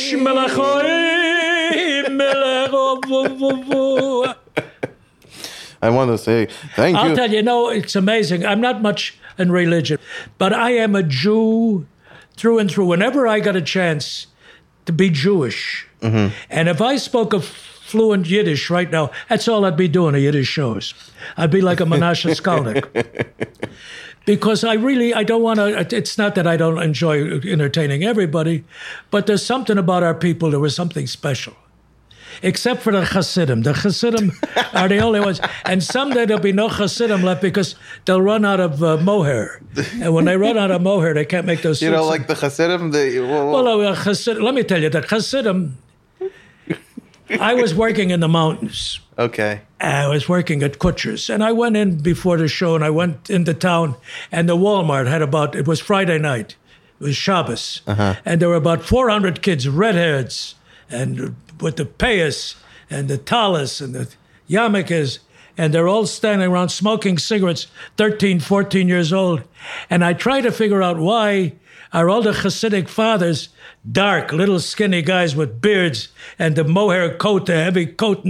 [2.21, 4.35] Oh,
[5.83, 7.03] I want to say thank you.
[7.03, 8.45] I'll tell you, no, it's amazing.
[8.45, 9.99] I'm not much in religion,
[10.39, 11.87] but I am a Jew
[12.37, 12.87] through and through.
[12.87, 14.27] Whenever I got a chance
[14.87, 16.35] to be Jewish, mm-hmm.
[16.51, 20.21] and if I spoke a fluent Yiddish right now, that's all I'd be doing at
[20.21, 20.95] Yiddish shows.
[21.37, 23.29] I'd be like a Menashe Skulnik.
[24.25, 28.65] Because I really, I don't want to, it's not that I don't enjoy entertaining everybody,
[29.13, 31.55] but there's something about our people, there was something special.
[32.43, 33.63] Except for the Hasidim.
[33.63, 34.33] The Hasidim
[34.75, 35.41] are the only ones.
[35.65, 39.61] And someday there'll be no Hasidim left because they'll run out of uh, mohair.
[40.01, 42.35] And when they run out of mohair, they can't make those you know, like the
[42.35, 42.91] Hasidim.
[42.91, 45.79] The, well, Well, uh, Hasid, let me tell you, the Hasidim,
[47.41, 49.01] I was working in the mountains.
[49.19, 49.63] okay.
[49.79, 53.29] I was working at Kutsher's, and I went in before the show, and I went
[53.29, 53.97] into town,
[54.33, 56.57] and the Walmart had about, it was Friday night,
[56.99, 57.83] it was Shabbos,
[58.25, 60.55] and there were about 400 kids, redheads,
[60.89, 62.57] and with the payas,
[62.89, 64.09] and the talis, and the
[64.49, 65.19] yarmulkes,
[65.59, 67.67] and they're all standing around smoking cigarettes,
[67.97, 69.43] 13, 14 years old.
[69.89, 71.55] And I try to figure out why
[71.93, 73.49] are all the Hasidic fathers
[73.91, 78.29] dark, little skinny guys with beards and the mohair coat, the heavy coat.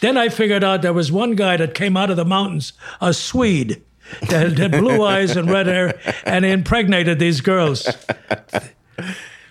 [0.00, 3.12] Then I figured out there was one guy that came out of the mountains, a
[3.12, 3.82] Swede,
[4.28, 7.88] that had blue eyes and red hair, and impregnated these girls.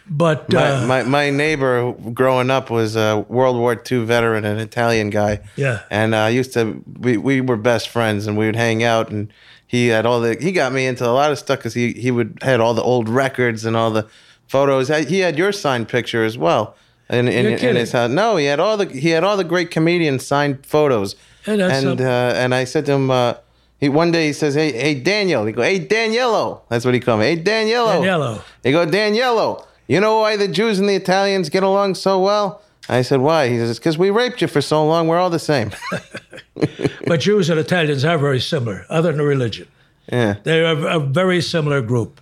[0.10, 4.58] But My, uh, my my neighbor growing up was a World War II veteran, an
[4.58, 5.41] Italian guy.
[5.56, 5.82] Yeah.
[5.91, 9.32] And I used to we, we were best friends, and we would hang out, and
[9.67, 12.10] he had all the he got me into a lot of stuff because he he
[12.10, 14.08] would had all the old records and all the
[14.48, 14.88] photos.
[14.88, 16.76] He had your signed picture as well.
[17.12, 18.12] In, in, in his house.
[18.12, 21.15] No, he had all the he had all the great comedians signed photos.
[21.43, 23.34] Hey, and uh, and I said to him, uh,
[23.80, 27.00] he one day he says, "Hey, hey, Daniel." He go, "Hey, Daniello." That's what he
[27.00, 27.26] called me.
[27.28, 28.04] Hey, Daniello.
[28.04, 28.41] Daniello.
[28.63, 29.65] He go, Daniello.
[29.89, 32.62] You know why the Jews and the Italians get along so well?
[32.88, 33.49] I said, why?
[33.49, 35.08] He says, because we raped you for so long.
[35.08, 35.71] We're all the same.
[37.08, 39.67] but Jews and Italians are very similar, other than religion.
[40.12, 40.36] yeah.
[40.43, 42.21] They're a, a very similar group.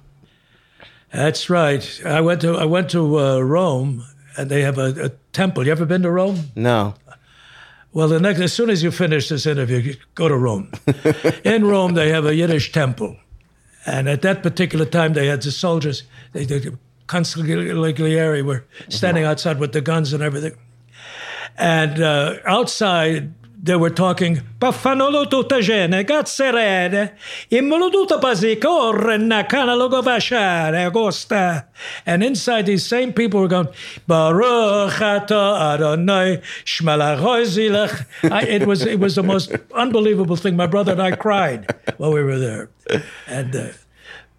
[1.12, 2.02] That's right.
[2.06, 4.06] I went to I went to uh, Rome,
[4.38, 5.66] and they have a, a temple.
[5.66, 6.52] You ever been to Rome?
[6.56, 6.96] No.
[7.92, 10.72] Well, the next as soon as you finish this interview, you go to Rome.
[11.44, 13.18] In Rome, they have a Yiddish temple,
[13.86, 16.04] and at that particular time, they had the soldiers.
[16.34, 16.78] They, the
[17.08, 20.56] consigliere were standing outside with the guns and everything,
[21.58, 23.34] and uh, outside.
[23.60, 27.14] They were talking, Pafanolo tutta gene, gazzerede,
[27.52, 31.66] immolo tutta pasicorre, nakana logo vashare, agosta.
[32.06, 33.68] And inside these same people were going,
[34.06, 38.06] Baruch atah Adonai, shmala zilach.
[38.32, 40.56] I- It was, it was the most unbelievable thing.
[40.56, 42.70] My brother and I cried while we were there.
[43.26, 43.68] And, uh,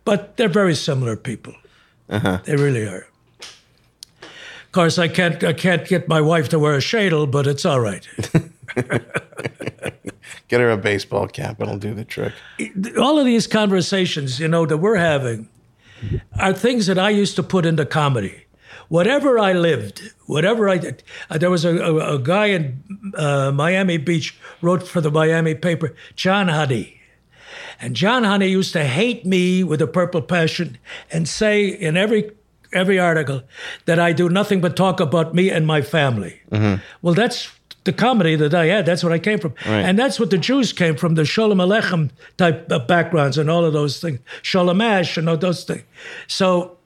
[0.04, 1.54] but they're very similar people.
[2.08, 3.06] They really are.
[4.20, 7.64] Of course, I can't, I can't get my wife to wear a shadel, but it's
[7.64, 8.06] all right.
[10.48, 11.60] Get her a baseball cap.
[11.60, 12.32] It'll do the trick.
[12.98, 15.48] all of these conversations, you know, that we're having
[16.38, 18.44] are things that I used to put into comedy.
[18.88, 22.82] Whatever I lived, whatever I did, uh, there was a, a, a guy in
[23.14, 26.97] uh, Miami Beach wrote for the Miami paper, John Honey.
[27.80, 30.78] And John Honey used to hate me with a purple passion
[31.12, 32.32] and say in every
[32.72, 33.42] every article
[33.86, 36.40] that I do nothing but talk about me and my family.
[36.50, 36.82] Mm-hmm.
[37.00, 37.50] Well, that's
[37.84, 38.84] the comedy that I had.
[38.84, 39.80] That's what I came from, Right.
[39.80, 41.14] and that's what the Jews came from.
[41.14, 45.64] The Sholem Aleichem type backgrounds and all of those things, Sholem Asch and all those
[45.64, 45.84] things.
[46.26, 46.77] So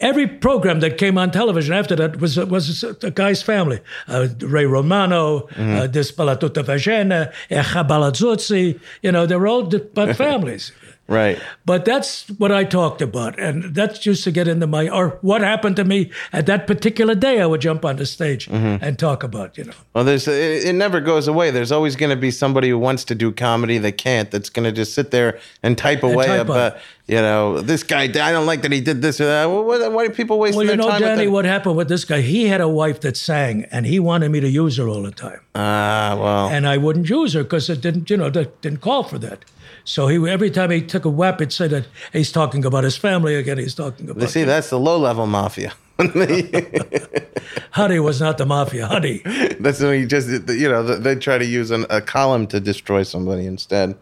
[0.00, 3.80] every program that came on television after that was was a guy's family.
[4.08, 10.16] Uh, Ray Romano, uh, Dispala Tutta Vagena, Echa Balazuzzi, you know, they were all but
[10.26, 10.72] families.
[11.08, 11.38] Right.
[11.64, 13.38] But that's what I talked about.
[13.38, 17.14] And that's just to get into my, or what happened to me at that particular
[17.14, 19.72] day, I would jump on the stage and talk about, you know.
[19.94, 21.50] Well, there's it, it never goes away.
[21.50, 24.30] There's always going to be somebody who wants to do comedy that can't.
[24.30, 28.02] That's going to just sit there and type away type about you know this guy.
[28.02, 29.46] I don't like that he did this or that.
[29.46, 31.00] Well, why, why do people waste Well, their you know, time?
[31.00, 32.20] with Danny, what happened with this guy?
[32.20, 35.12] He had a wife that sang, and he wanted me to use her all the
[35.12, 35.40] time.
[35.54, 39.18] Ah, well, and I wouldn't use her because it didn't, you know, didn't call for
[39.18, 39.44] that.
[39.86, 42.96] So he every time he took a whap, it said that he's talking about his
[42.96, 43.56] family again.
[43.56, 44.28] He's talking about.
[44.28, 45.72] see, that's the low level mafia.
[47.70, 48.88] Huddy was not the mafia.
[48.88, 49.22] Huddy.
[49.60, 53.04] that's when you just you know they try to use an, a column to destroy
[53.04, 53.96] somebody instead.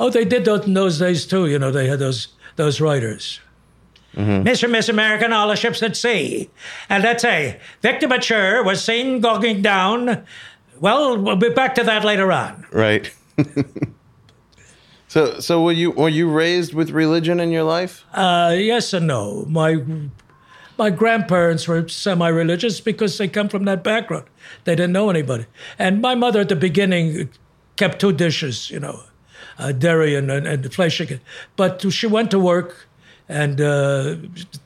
[0.00, 1.46] Oh, they did those in those days too.
[1.46, 3.40] You know, they had those those writers.
[4.14, 4.48] Mm-hmm.
[4.48, 4.64] Mr.
[4.64, 6.48] and Miss American, all the ships at sea.
[6.88, 10.24] And let's say Victor Mature was seen going down.
[10.80, 12.66] Well, we'll be back to that later on.
[12.72, 13.12] Right.
[15.18, 18.04] so so were you were you raised with religion in your life?
[18.12, 19.44] Uh, yes and no.
[19.48, 19.82] My
[20.78, 24.26] my grandparents were semi-religious because they come from that background.
[24.64, 25.46] They didn't know anybody.
[25.78, 27.30] And my mother at the beginning
[27.76, 29.02] kept two dishes, you know,
[29.58, 31.20] uh, dairy and, and, and flesh chicken.
[31.56, 32.86] But she went to work,
[33.28, 34.16] and uh,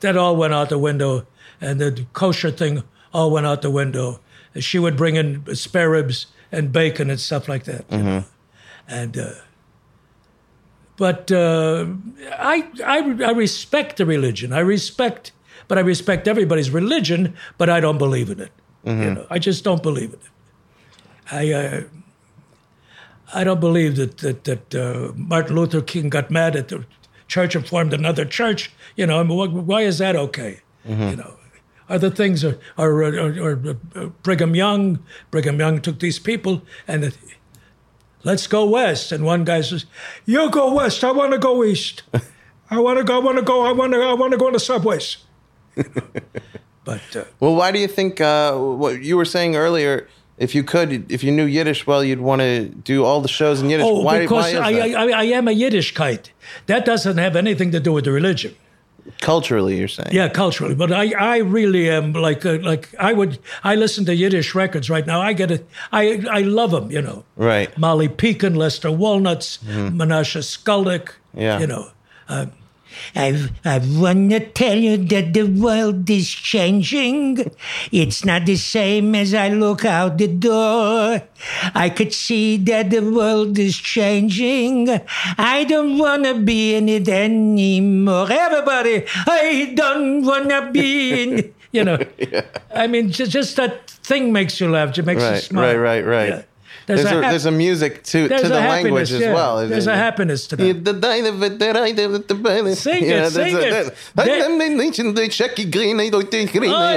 [0.01, 1.25] that all went out the window.
[1.59, 4.19] And the kosher thing all went out the window.
[4.59, 7.89] She would bring in spare ribs and bacon and stuff like that.
[7.89, 8.25] Know?
[8.87, 9.31] And uh,
[10.97, 11.85] but uh,
[12.37, 14.53] I, I I respect the religion.
[14.53, 15.31] I respect,
[15.67, 17.33] but I respect everybody's religion.
[17.57, 18.51] But I don't believe in it.
[18.85, 20.29] You know, I just don't believe in it.
[21.31, 21.81] I uh,
[23.33, 26.85] I don't believe that that that uh, Martin Luther King got mad at the
[27.27, 28.71] church and formed another church.
[28.95, 30.61] You know, I mean, wh- why is that okay?
[31.09, 31.35] You know.
[31.89, 33.39] Other things are, are, are,
[33.95, 34.99] are, Brigham Young.
[35.31, 37.13] Brigham Young took these people and
[38.23, 39.11] let's go west.
[39.11, 39.85] And one guy says,
[40.25, 41.03] "You go west.
[41.03, 42.03] I want to go east.
[42.69, 43.19] I want to go.
[43.19, 43.61] I want to go.
[43.65, 44.01] I want to.
[44.01, 45.17] I want to go on the subways."
[46.85, 50.07] but uh, Well, why do you think uh, what you were saying earlier?
[50.37, 53.61] If you could, if you knew Yiddish well, you'd want to do all the shows
[53.61, 53.85] in Yiddish.
[53.87, 54.71] oh, why, because why I?
[54.89, 56.29] I, I am a Yiddishkeit.
[56.65, 58.55] That doesn't have anything to do with the religion.
[59.21, 60.09] Culturally, you're saying.
[60.11, 64.15] Yeah, culturally, but I, I really am like uh, like I would I listen to
[64.15, 65.21] Yiddish records right now.
[65.21, 65.67] I get it.
[65.91, 66.91] I I love them.
[66.91, 67.23] You know.
[67.35, 67.75] Right.
[67.77, 71.11] Molly Picon, Lester Walnuts, Menashe Skulnik.
[71.33, 71.59] Yeah.
[71.59, 71.91] You know.
[73.15, 77.51] I, I want to tell you that the world is changing.
[77.91, 81.21] It's not the same as I look out the door.
[81.75, 84.89] I could see that the world is changing.
[85.37, 88.31] I don't want to be in it anymore.
[88.31, 91.53] Everybody, I don't want to be in.
[91.71, 91.97] You know.
[92.75, 94.97] I mean, just, just that thing makes you laugh.
[94.97, 95.75] It makes you smile.
[95.75, 96.29] right, right, right.
[96.29, 96.41] Yeah.
[96.85, 99.67] There's, There's, a, hap- there's a music to, there's to the language happiness, as well.
[99.67, 100.63] There's a happiness to that.
[102.75, 103.95] Sing it, sing it.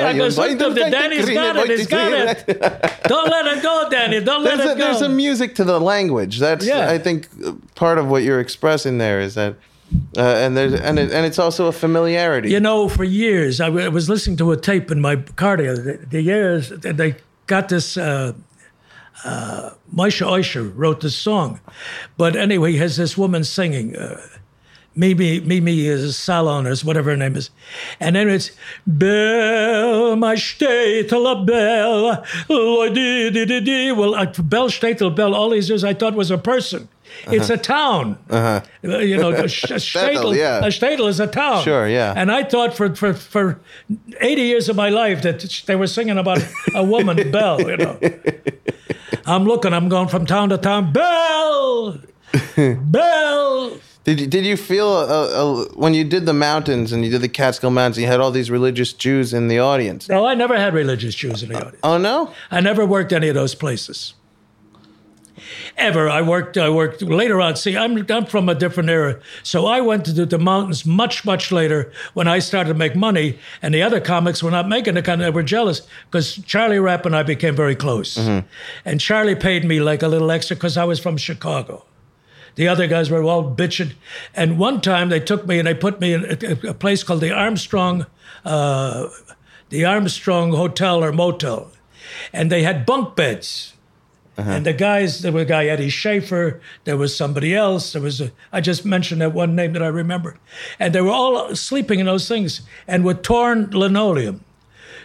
[0.09, 1.79] I looked up the Danny's got it.
[1.79, 3.03] He's got it.
[3.05, 4.20] Don't let it go, Danny.
[4.20, 4.85] Don't let it go.
[4.87, 6.38] there's a music to the language.
[6.38, 6.90] That's Yeah.
[6.90, 9.55] I think uh, part of what you're expressing there is that,
[10.16, 12.51] uh, and there's and it, and it's also a familiarity.
[12.51, 15.70] You know, for years, I w- was listening to a tape in my car the,
[15.70, 16.05] other day.
[16.11, 17.14] the years they
[17.46, 17.96] got this.
[17.96, 18.33] Uh,
[19.24, 21.61] uh, Moishe Oysher wrote this song,
[22.16, 23.96] but anyway, he has this woman singing.
[23.96, 24.20] Uh,
[24.98, 27.50] Mimi, Mimi is Salon or whatever her name is.
[28.00, 28.50] And then it's
[28.87, 33.92] Bell, my Statel Bell, Loi di di di di.
[33.92, 36.88] Well, uh, Bell Statel Bell, all these years I thought was a person.
[37.26, 38.18] It's a town.
[38.31, 40.64] Uh, You know, a, sh- a yeah.
[40.64, 41.62] a Statel is a town.
[41.62, 42.14] Sure, yeah.
[42.16, 43.61] And I thought for, for, for
[44.20, 46.42] 80 years of my life that they were singing about
[46.74, 47.98] a woman, Bell, you know.
[49.26, 51.98] I'm looking, I'm going from town to town, Bell!
[52.80, 53.78] Bell!
[54.04, 57.22] Did you, did you feel uh, uh, when you did the mountains and you did
[57.22, 60.08] the Catskill Mountains, you had all these religious Jews in the audience?
[60.08, 61.80] No, I never had religious Jews in the audience.
[61.82, 62.32] Oh no!
[62.52, 64.14] I never worked any of those places.
[65.76, 66.09] Ever.
[66.09, 67.56] I worked I worked later on.
[67.56, 69.20] See, I'm I'm from a different era.
[69.42, 72.96] So I went to the, the mountains much, much later when I started to make
[72.96, 76.78] money and the other comics were not making the kind they were jealous because Charlie
[76.78, 78.16] Rapp and I became very close.
[78.85, 81.85] And Charlie paid me like a little extra because I was from Chicago.
[82.56, 83.92] The other guys were all bitching.
[84.35, 87.20] And one time they took me and they put me in a, a place called
[87.20, 88.06] the Armstrong,
[88.44, 89.09] uh,
[89.68, 91.70] the Armstrong Hotel or Motel,
[92.32, 93.74] and they had bunk beds.
[94.38, 94.51] Uh-huh.
[94.51, 98.20] And the guys, there was a guy Eddie Schaefer, there was somebody else, there was
[98.20, 100.37] a, I just mentioned that one name that I remember,
[100.79, 104.44] and they were all sleeping in those things and with torn linoleum.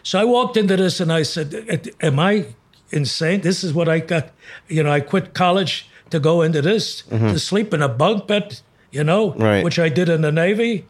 [0.03, 2.47] So I walked into this and I said, Am I
[2.89, 3.41] insane?
[3.41, 4.31] This is what I got.
[4.67, 7.27] You know, I quit college to go into this, mm-hmm.
[7.27, 8.59] to sleep in a bunk bed,
[8.91, 9.63] you know, Right.
[9.63, 10.87] which I did in the Navy.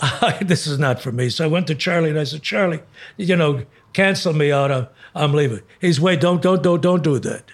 [0.40, 1.28] this is not for me.
[1.28, 2.80] So I went to Charlie and I said, Charlie,
[3.16, 4.70] you know, cancel me out.
[4.70, 5.62] I'm, I'm leaving.
[5.80, 7.44] He's, wait, don't, don't, don't, don't do that.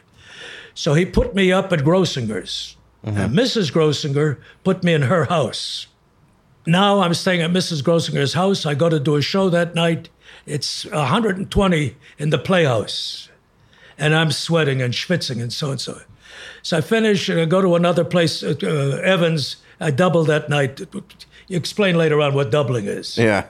[0.74, 2.76] So he put me up at Grossinger's.
[3.04, 3.70] And Mrs.
[3.70, 5.88] Grossinger put me in her house.
[6.66, 7.82] Now I'm staying at Mrs.
[7.82, 8.64] Grossinger's house.
[8.64, 10.08] I go to do a show that night.
[10.46, 13.28] It's 120 in the Playhouse.
[13.98, 16.00] And I'm sweating and schwitzing and so and so.
[16.62, 18.66] So I finish and I go to another place, uh, uh,
[19.02, 19.56] Evans.
[19.78, 20.80] I double that night.
[21.48, 23.18] You explain later on what doubling is.
[23.18, 23.46] Yeah.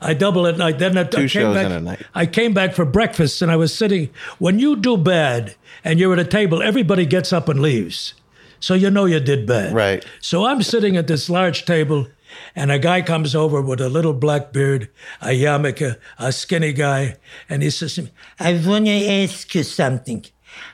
[0.00, 0.78] I double at night.
[0.78, 1.66] Then I, I came shows back.
[1.66, 2.02] in a night.
[2.14, 4.10] I came back for breakfast, and I was sitting.
[4.38, 5.54] When you do bad
[5.84, 8.14] and you're at a table, everybody gets up and leaves,
[8.58, 9.74] so you know you did bad.
[9.74, 10.04] Right.
[10.20, 12.08] So I'm sitting at this large table,
[12.56, 14.88] and a guy comes over with a little black beard,
[15.20, 17.16] a yarmulke, a skinny guy,
[17.48, 20.24] and he says to me, I want to ask you something.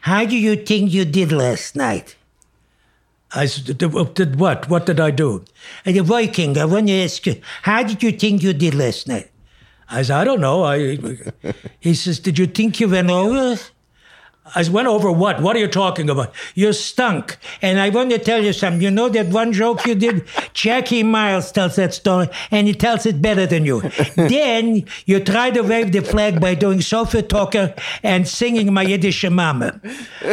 [0.03, 2.17] How do you think you did last night?
[3.35, 4.69] "I said, did, what?
[4.69, 5.45] What did I do?"
[5.87, 9.09] Uh, The Viking, I want to ask you, how did you think you did last
[9.09, 9.31] night?
[9.91, 10.99] I said, "I don't know." I.
[11.81, 13.59] He says, Did you think you went over?
[14.55, 15.41] I went over what?
[15.41, 16.35] What are you talking about?
[16.55, 17.39] You stunk.
[17.61, 18.83] And I want to tell you something.
[18.83, 20.25] You know that one joke you did?
[20.53, 23.81] Jackie Miles tells that story, and he tells it better than you.
[24.17, 29.29] then you try to wave the flag by doing Sophie Tucker and singing My Yiddish
[29.31, 29.81] Mama.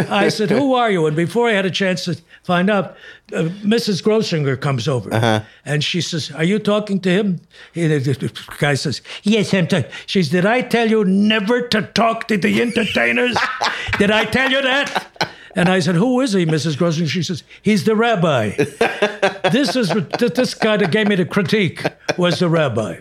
[0.10, 2.96] I said, "Who are you?" And before I had a chance to find out,
[3.34, 4.04] uh, Mrs.
[4.04, 7.42] Grossinger comes over, and she says, "Are you talking to him?"
[7.74, 11.68] He, the, the guy says, "Yes, I'm talking." She says, "Did I tell you never
[11.68, 13.38] to talk to the entertainers?
[13.98, 16.78] Did I tell you that?" And I said, "Who is he, Mrs.
[16.78, 18.50] Grossinger?" She says, "He's the rabbi."
[19.52, 21.84] this is this guy that gave me the critique
[22.18, 23.00] was the rabbi.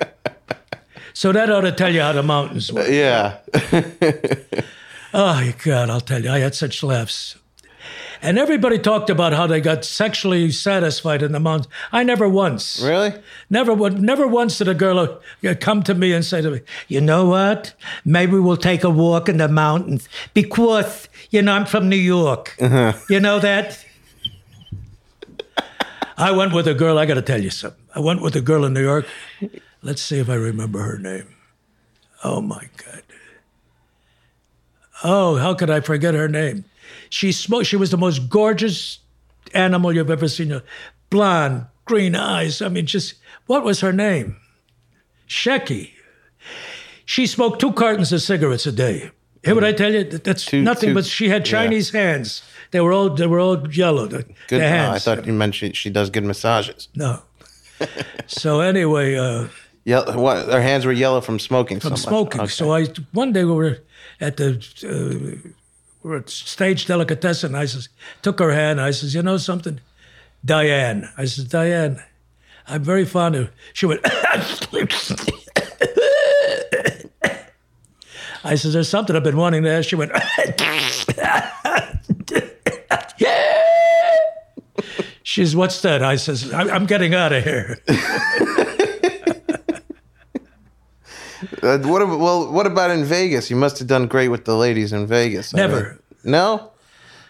[1.12, 2.86] So that ought to tell you how the mountains were.
[2.88, 3.38] yeah.
[5.14, 7.37] Oh God, I'll tell you, I had such laughs.
[8.20, 11.68] And everybody talked about how they got sexually satisfied in the mountains.
[11.92, 13.14] I never once, Really?
[13.48, 16.60] never, would- never once did a girl uh, come to me and say to me,
[16.88, 17.74] You know what?
[18.04, 22.56] Maybe we'll take a walk in the mountains because, you know, I'm from New York.
[22.60, 23.84] You know that?
[26.16, 26.98] I went with a girl.
[26.98, 27.80] I got to tell you something.
[27.94, 29.06] I went with a girl in New York.
[29.82, 31.28] Let's see if I remember her name.
[32.24, 33.02] Oh my God.
[35.04, 36.64] Oh, how could I forget her name?
[37.10, 37.66] She smoked.
[37.66, 38.98] She was the most gorgeous
[39.54, 40.60] animal you've ever seen.
[41.10, 42.60] Blonde, green eyes.
[42.62, 43.14] I mean, just
[43.46, 44.36] what was her name?
[45.28, 45.90] Shecky.
[47.04, 49.10] She smoked two cartons of cigarettes a day.
[49.44, 50.04] Hear what I tell you?
[50.04, 51.52] That's Two- nothing two- but she had yeah.
[51.52, 52.42] Chinese hands.
[52.70, 54.06] They were all they were all yellow.
[54.06, 54.60] The, Good.
[54.60, 54.96] the Oh, hands.
[54.96, 56.88] I thought you meant she, she does good massages.
[56.94, 57.22] No.
[58.26, 59.46] so anyway, uh,
[59.84, 60.48] Yeah, what?
[60.48, 61.80] Her hands were yellow from smoking.
[61.80, 62.40] from so smoking.
[62.42, 62.50] Okay.
[62.50, 63.78] So I one day we were
[64.20, 65.48] at the uh,
[66.02, 67.54] were at stage delicatessen.
[67.54, 67.88] I says
[68.22, 68.80] took her hand.
[68.80, 69.80] I says, you know something,
[70.44, 71.08] Diane.
[71.16, 72.02] I says, Diane,
[72.66, 73.50] I'm very fond of.
[73.72, 74.00] She went.
[78.44, 79.88] I says, there's something I've been wanting to ask.
[79.88, 80.12] She went.
[85.28, 86.02] She says, what's that?
[86.02, 87.78] I says, I'm getting out of here.
[91.62, 92.02] Uh, what?
[92.02, 93.50] ab- Well, what about in Vegas?
[93.50, 95.54] You must have done great with the ladies in Vegas.
[95.54, 95.80] I Never.
[96.24, 96.70] mean- no.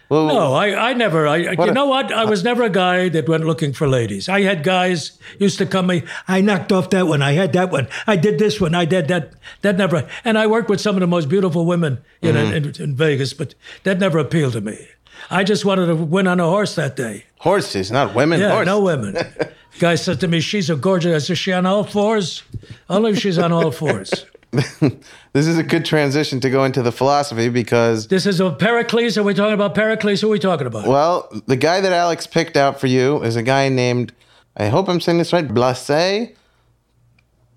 [0.09, 1.27] Well, No, I, I never.
[1.27, 2.11] I, you a- know what?
[2.11, 4.27] I was never a guy that went looking for ladies.
[4.27, 6.03] I had guys used to come me.
[6.27, 7.21] I knocked off that one.
[7.21, 7.87] I had that one.
[8.07, 8.73] I did this one.
[8.73, 9.33] I did that.
[9.61, 10.07] That never.
[10.25, 13.33] And I worked with some of the most beautiful women you know, in, in Vegas,
[13.33, 14.87] but that never appealed to me.
[15.29, 17.25] I just wanted to win on a horse that day.
[17.39, 18.39] horses, not women.
[18.39, 18.65] Yeah, horses.
[18.65, 19.15] no women.
[19.79, 22.43] Guy said to me, "She's a gorgeous." I said, "She on all fours?"
[22.89, 24.25] Only if she's on all fours.
[25.31, 29.15] This is a good transition to go into the philosophy because, This is a Pericles.
[29.15, 30.21] Are we talking about Pericles?
[30.21, 30.87] Who are we talking about?
[30.87, 34.11] well, the guy that Alex picked out for you is a guy named,
[34.57, 36.31] I hope I'm saying this right, Blaise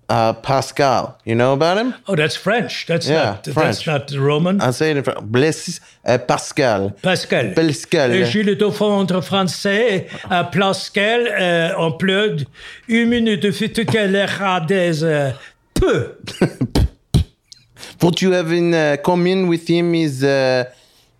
[0.09, 1.17] uh, Pascal.
[1.25, 1.93] You know about him?
[2.07, 2.85] Oh, that's French.
[2.87, 3.43] That's Yeah, not.
[3.43, 3.87] That's French.
[3.87, 4.61] not Roman.
[4.61, 5.19] I'll say it in French.
[5.23, 6.91] Blaise uh, Pascal.
[7.01, 7.53] Pascal.
[7.53, 8.11] Pascal.
[8.11, 12.37] Et le fond entre français, à Pascal, euh, en pleut,
[12.87, 15.31] une minute de fait que les rades, euh,
[15.73, 16.15] peu.
[18.01, 20.65] What you have in uh, common with him is uh,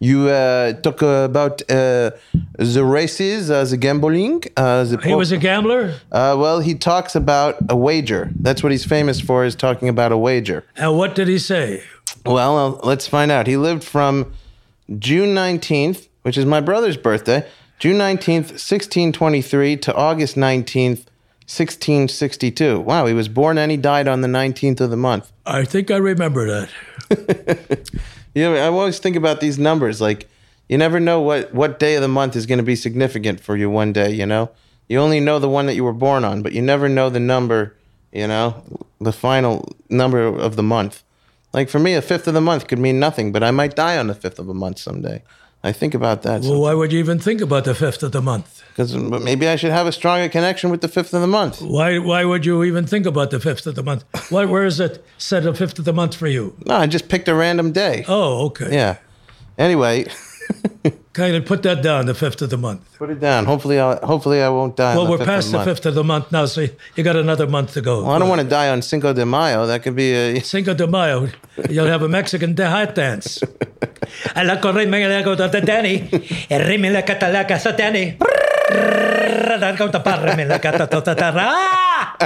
[0.03, 2.11] you uh, talk about uh,
[2.57, 4.43] the races, uh, the gambling.
[4.57, 5.95] Uh, the He was a gambler.
[6.11, 8.29] uh, well, he talks about a wager.
[8.35, 10.65] That's what he's famous for, is talking about a wager.
[10.75, 11.83] And what did he say?
[12.25, 13.47] Well, uh, let's find out.
[13.47, 14.33] He lived from
[14.99, 17.47] June 19th, which is my brother's birthday,
[17.79, 21.05] June 19th, 1623 to August 19th,
[21.47, 22.81] 1662.
[22.81, 25.31] Wow, he was born and he died on the 19th of the month.
[25.45, 27.89] I think I remember that.
[28.33, 30.01] You know, I always think about these numbers.
[30.01, 30.29] Like,
[30.67, 33.55] you never know what, what day of the month is going to be significant for
[33.55, 34.49] you one day, you know?
[34.87, 37.19] You only know the one that you were born on, but you never know the
[37.19, 37.75] number,
[38.11, 38.63] you know,
[38.99, 41.03] the final number of the month.
[41.53, 43.97] Like, for me, a fifth of the month could mean nothing, but I might die
[43.97, 45.21] on the fifth of a month someday.
[45.65, 46.41] I think about that.
[46.41, 48.61] Well, why would you even think about the fifth of the month?
[48.69, 51.61] Because maybe I should have a stronger connection with the fifth of the month.
[51.61, 54.03] Why why would you even think about the fifth of the month?
[54.29, 56.55] Why, where is it set the fifth of the month for you?
[56.65, 58.03] No, I just picked a random day.
[58.09, 58.73] Oh, okay.
[58.73, 58.97] Yeah.
[59.57, 60.07] Anyway,
[61.13, 62.81] Kind of put that down, the fifth of the month.
[62.97, 63.45] put it down.
[63.45, 64.95] Hopefully, I hopefully I won't die.
[64.95, 65.69] Well, on we're past the month.
[65.69, 68.01] fifth of the month now, so you got another month to go.
[68.01, 69.67] Well, I don't want to die on Cinco de Mayo.
[69.67, 70.39] That could be a.
[70.53, 71.29] Cinco de Mayo,
[71.69, 73.43] you'll have a Mexican de- hat dance.
[74.35, 76.09] Ala corre me la go ta Danny.
[76.49, 78.17] Rime la catalaca sa Danny.
[81.45, 82.17] ¡Ah!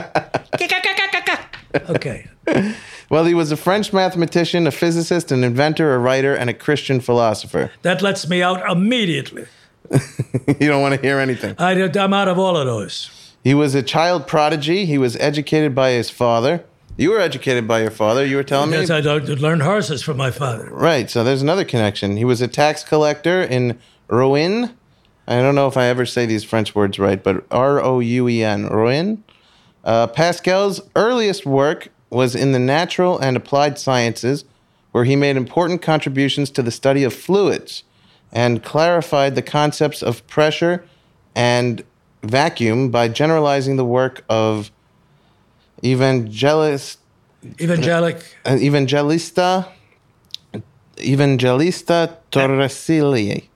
[1.89, 2.27] Okay.
[3.09, 6.99] Well, he was a French mathematician, a physicist, an inventor, a writer, and a Christian
[6.99, 7.71] philosopher.
[7.81, 9.45] That lets me out immediately.
[10.59, 11.55] you don't want to hear anything.
[11.57, 13.33] I, I'm out of all of those.
[13.43, 14.85] He was a child prodigy.
[14.85, 16.65] He was educated by his father.
[16.97, 18.25] You were educated by your father.
[18.25, 18.77] You were telling me.
[18.77, 20.67] Yes, I learned horses from my father.
[20.69, 21.09] Right.
[21.09, 22.17] So there's another connection.
[22.17, 24.75] He was a tax collector in Rouen.
[25.27, 28.27] I don't know if I ever say these French words right, but R O U
[28.27, 29.23] E N, Rouen.
[29.87, 34.43] Uh, Pascal's earliest work was in the natural and applied sciences,
[34.91, 37.83] where he made important contributions to the study of fluids
[38.33, 40.83] and clarified the concepts of pressure
[41.33, 41.85] and
[42.21, 44.71] vacuum by generalizing the work of
[45.81, 46.99] evangelist
[47.61, 48.21] Evangelic.
[48.45, 49.71] uh, Evangelista
[50.99, 53.47] Evangelista Torricelli.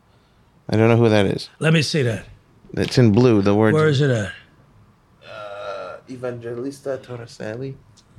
[0.69, 1.49] I don't know who that is.
[1.59, 2.25] Let me see that.
[2.73, 3.41] It's in blue.
[3.41, 4.31] The word Where is it at?
[6.11, 7.75] Evangelista Torricelli.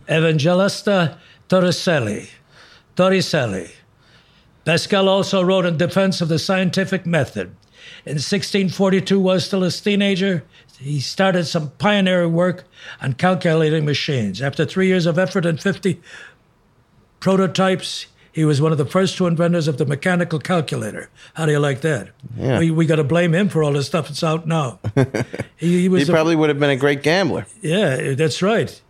[0.08, 1.18] Evangelista
[1.48, 2.28] Torricelli.
[2.96, 3.70] Torricelli.
[4.64, 7.54] Pascal also wrote in defense of the scientific method.
[8.06, 10.44] In 1642, while still a teenager,
[10.78, 12.64] he started some pioneering work
[13.00, 14.40] on calculating machines.
[14.40, 16.00] After three years of effort and 50
[17.20, 21.10] prototypes, he was one of the first two inventors of the mechanical calculator.
[21.34, 22.08] How do you like that?
[22.36, 22.58] Yeah.
[22.58, 24.78] We, we got to blame him for all this stuff that's out now.
[25.56, 27.46] he, he was He the- probably would have been a great gambler.
[27.60, 28.80] yeah, that's right.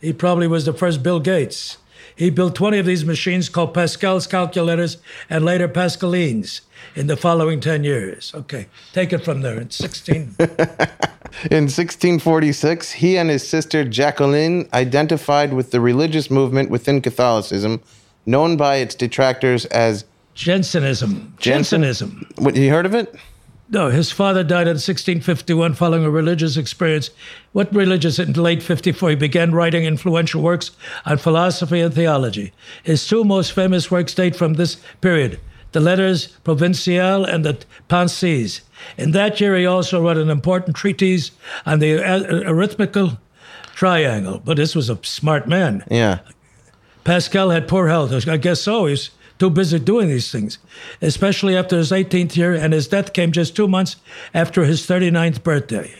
[0.00, 1.78] He probably was the first Bill Gates.
[2.14, 4.98] He built 20 of these machines called Pascal's calculators
[5.30, 6.60] and later Pascalines
[6.94, 8.32] in the following 10 years.
[8.34, 9.58] Okay, take it from there.
[9.60, 10.36] In 16.
[11.50, 17.80] In 1646, he and his sister Jacqueline identified with the religious movement within Catholicism,
[18.26, 20.04] known by its detractors as.
[20.34, 21.34] Jansenism.
[21.38, 22.26] Jansen- Jansenism.
[22.36, 23.14] What, you heard of it?
[23.72, 27.08] No, his father died in 1651 following a religious experience.
[27.52, 29.10] What religious in late 54?
[29.10, 30.72] He began writing influential works
[31.06, 32.52] on philosophy and theology.
[32.82, 35.40] His two most famous works date from this period
[35.72, 37.58] the Letters Provinciales and the
[37.88, 38.60] Pensées.
[38.98, 41.30] In that year, he also wrote an important treatise
[41.64, 41.98] on the
[42.46, 43.18] arithmetical
[43.74, 44.42] triangle.
[44.44, 45.82] But this was a smart man.
[45.90, 46.18] Yeah.
[47.04, 48.28] Pascal had poor health.
[48.28, 48.86] I guess so.
[48.86, 50.58] He's too busy doing these things,
[51.00, 53.96] especially after his 18th year, and his death came just two months
[54.32, 55.92] after his 39th birthday.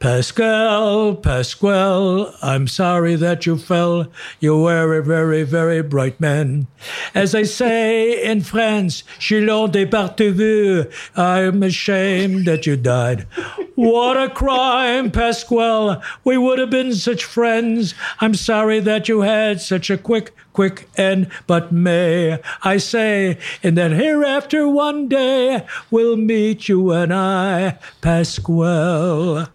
[0.00, 4.06] Pascal, Pasquale, I'm sorry that you fell.
[4.38, 6.68] You were a very, very bright man.
[7.16, 13.26] As they say in France, Chilon de Partevu, I'm ashamed that you died.
[13.74, 16.00] What a crime, Pasquale.
[16.22, 17.94] We would have been such friends.
[18.20, 23.74] I'm sorry that you had such a quick, quick end, but may I say, in
[23.74, 29.48] that hereafter one day we'll meet you and I, Pasquale.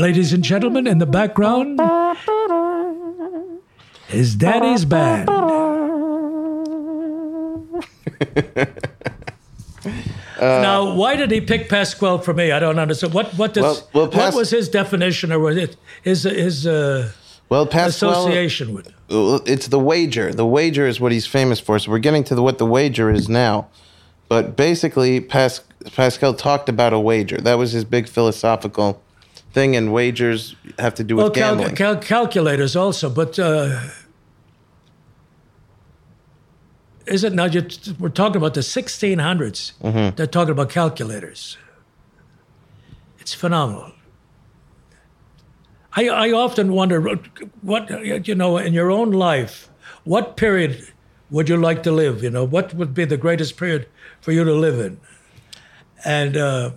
[0.00, 1.78] Ladies and gentlemen, in the background
[4.10, 5.28] is Daddy's band.
[10.40, 12.50] now, why did he pick Pasquale for me?
[12.52, 13.12] I don't understand.
[13.14, 16.66] What what does Well- well, Pas- what was his definition or was it his his
[16.66, 17.10] uh,
[17.48, 18.10] Well, Pascal.
[18.10, 18.92] association with?
[19.10, 20.32] It's the wager.
[20.32, 21.78] The wager is what he's famous for.
[21.78, 23.68] So we're getting to the, what the wager is now.
[24.28, 27.38] But basically, Pas- Pascal talked about a wager.
[27.38, 29.02] That was his big philosophical
[29.52, 31.76] thing, and wagers have to do with Well, cal- gambling.
[31.76, 33.80] cal- calculators also, but uh,
[37.06, 37.46] is it now?
[37.46, 37.66] You,
[37.98, 40.14] we're talking about the 1600s.
[40.16, 41.56] They're talking about calculators.
[43.18, 43.92] It's phenomenal.
[45.94, 47.00] I, I often wonder
[47.62, 47.90] what,
[48.24, 49.68] you know, in your own life,
[50.04, 50.86] what period
[51.30, 52.22] would you like to live?
[52.22, 53.88] You know, what would be the greatest period
[54.20, 55.00] for you to live in?
[56.04, 56.70] And uh,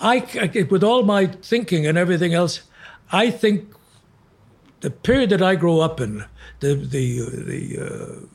[0.00, 2.62] I, I- with all my thinking and everything else,
[3.12, 3.72] I think
[4.80, 6.24] the period that I grew up in,
[6.60, 8.26] the the the uh,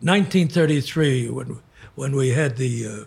[0.00, 1.58] 1933 when
[1.94, 3.06] when we had the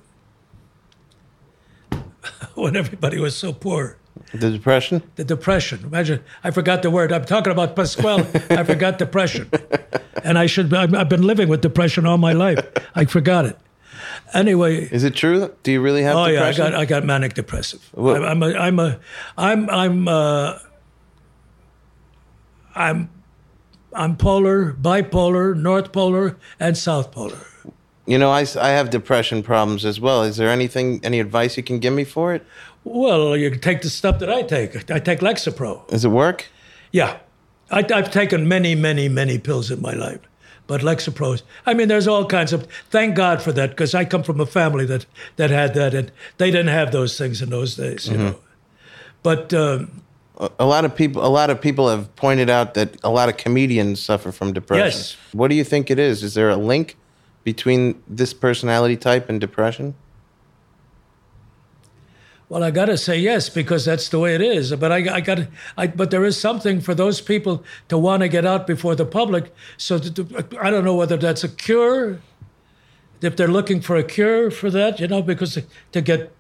[1.92, 1.98] uh,
[2.56, 3.98] when everybody was so poor,
[4.34, 5.02] The depression.
[5.16, 5.80] the depression.
[5.84, 7.12] Imagine I forgot the word.
[7.12, 8.26] I'm talking about Pasquale.
[8.50, 9.50] I forgot depression,
[10.24, 10.74] and I should.
[10.74, 12.60] I've I've been living with depression all my life.
[12.96, 13.58] I forgot it.
[14.34, 15.54] Anyway, Is it true?
[15.64, 17.88] Do you really have Oh yeah, I got I got manic depressive.
[17.94, 19.00] Well- I'm, I'm a I'm a
[19.38, 20.60] I'm I'm uh,
[22.76, 23.10] I'm
[23.94, 27.38] I'm polar, bipolar, north polar, and south polar.
[28.08, 30.24] you know, I, I have depression problems as well.
[30.24, 32.44] Is there anything, any advice you can give me for it?
[32.84, 34.90] Well, you can take the stuff that I take.
[34.90, 35.88] I take Lexapro.
[35.90, 36.48] Does it work?
[36.92, 37.20] Yeah,
[37.70, 40.20] I, I've taken many, many, many pills in my life,
[40.68, 41.42] but Lexapro.
[41.66, 42.68] I mean, there's all kinds of.
[42.90, 45.06] Thank God for that, because I come from a family that
[45.36, 48.36] that had that, and they didn't have those things in those days, you know.
[49.22, 50.02] But um,
[50.60, 53.38] A lot of people, a lot of people have pointed out that a lot of
[53.38, 54.86] comedians suffer from depression.
[54.86, 55.16] Yes.
[55.32, 56.24] What do you think it is?
[56.24, 56.98] Is there a link
[57.44, 59.94] between this personality type and depression?
[62.54, 64.76] Well, I got to say yes because that's the way it is.
[64.76, 65.40] But I, I got,
[65.76, 69.08] I, but there is something for those people to want to get out before the
[69.08, 69.52] public.
[69.76, 72.20] So to, to- I don't know whether that's a cure,
[73.22, 75.58] if they're looking for a cure for that, you know, because
[75.94, 76.32] to get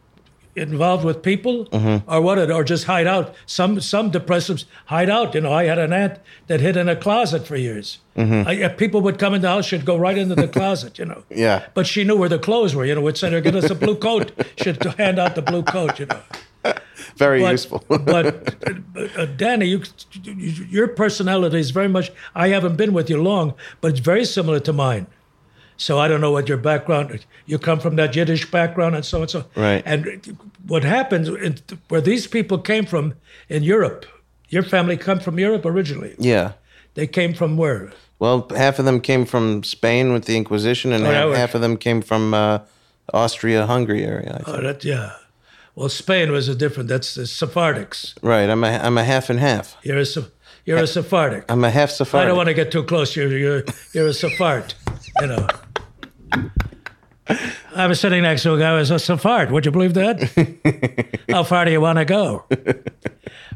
[0.55, 2.09] involved with people mm-hmm.
[2.09, 3.33] or what, it, or just hide out.
[3.45, 5.33] Some some depressives hide out.
[5.33, 7.99] You know, I had an aunt that hid in a closet for years.
[8.15, 8.47] Mm-hmm.
[8.47, 10.99] I, if people would come in the house, she'd go right into the closet.
[10.99, 11.23] You know.
[11.29, 11.65] Yeah.
[11.73, 12.85] But she knew where the clothes were.
[12.85, 14.31] You know, would send her get us a blue coat.
[14.57, 15.99] She'd hand out the blue coat.
[15.99, 16.21] You know.
[17.17, 17.83] Very But, useful.
[17.89, 18.25] but
[18.95, 19.83] uh, uh, Danny, you,
[20.23, 22.11] you, your personality is very much.
[22.33, 25.05] I haven't been with you long, but it's very similar to mine.
[25.77, 27.25] So I don't know what your background.
[27.45, 29.45] You come from that Yiddish background and so and so.
[29.55, 29.81] Right.
[29.85, 31.57] And what happens in,
[31.89, 33.13] where these people came from
[33.49, 34.05] in Europe?
[34.49, 36.15] Your family come from Europe originally.
[36.19, 36.53] yeah.
[36.95, 37.91] They came from where?
[38.19, 41.61] Well, half of them came from Spain with the Inquisition, and Oh, half, half of
[41.61, 42.59] them came from uh,
[43.13, 44.37] Austria-Hungary area.
[44.39, 44.57] I think.
[44.57, 45.13] Oh, that yeah.
[45.75, 46.89] Well, Spain was a different.
[46.89, 48.13] That's the Sephardics.
[48.21, 48.47] Right.
[48.47, 49.75] I'm a I'm a half and half.
[49.81, 50.05] You're a
[50.65, 51.45] you're a Sephardic.
[51.49, 52.25] I'm a half Sephardic.
[52.25, 53.15] I don't want to get too close.
[53.15, 54.73] You're you're you're a Sephard,
[55.21, 55.47] you know.
[57.75, 59.51] I was sitting next to a guy who was a Sephard.
[59.51, 61.19] Would you believe that?
[61.29, 62.45] How far do you want to go?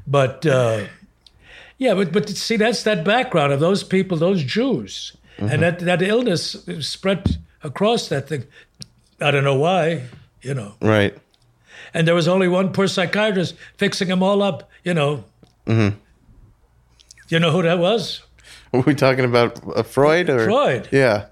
[0.06, 0.86] But uh,
[1.78, 6.02] yeah, but but see, that's that background of those people, those Jews, and that that
[6.02, 8.46] illness spread across that thing.
[9.20, 10.04] I don't know why,
[10.42, 10.76] you know.
[10.82, 11.18] Right.
[11.94, 15.24] And there was only one poor psychiatrist fixing them all up, you know.
[17.30, 18.22] You know who that was?
[18.74, 20.90] Are we talking about uh, Freud or Freud.
[20.92, 21.26] Yeah.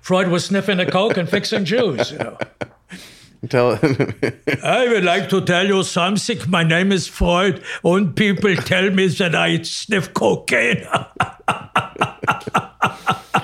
[0.00, 2.12] Freud was sniffing the coke and fixing Jews.
[2.12, 2.38] You know.
[3.48, 3.70] Tell.
[4.62, 6.38] I would like to tell you something.
[6.48, 10.86] My name is Freud, and people tell me that I sniff cocaine.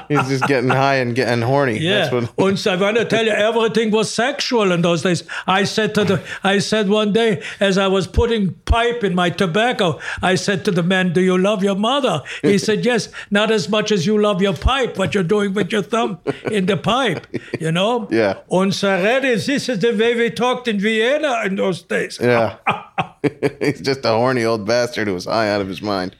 [0.08, 1.78] He's just getting high and getting horny.
[1.78, 2.48] Yeah, That's what.
[2.48, 5.22] and I want to tell you, everything was sexual in those days.
[5.46, 9.30] I said to the, I said one day as I was putting pipe in my
[9.30, 13.50] tobacco, I said to the man, "Do you love your mother?" He said, "Yes, not
[13.50, 14.96] as much as you love your pipe.
[14.98, 16.18] What you're doing with your thumb
[16.50, 17.26] in the pipe,
[17.60, 18.38] you know." Yeah.
[18.50, 22.18] And already, this is the way we talked in Vienna in those days.
[22.20, 22.56] Yeah.
[23.60, 26.16] He's just a horny old bastard who was high out of his mind.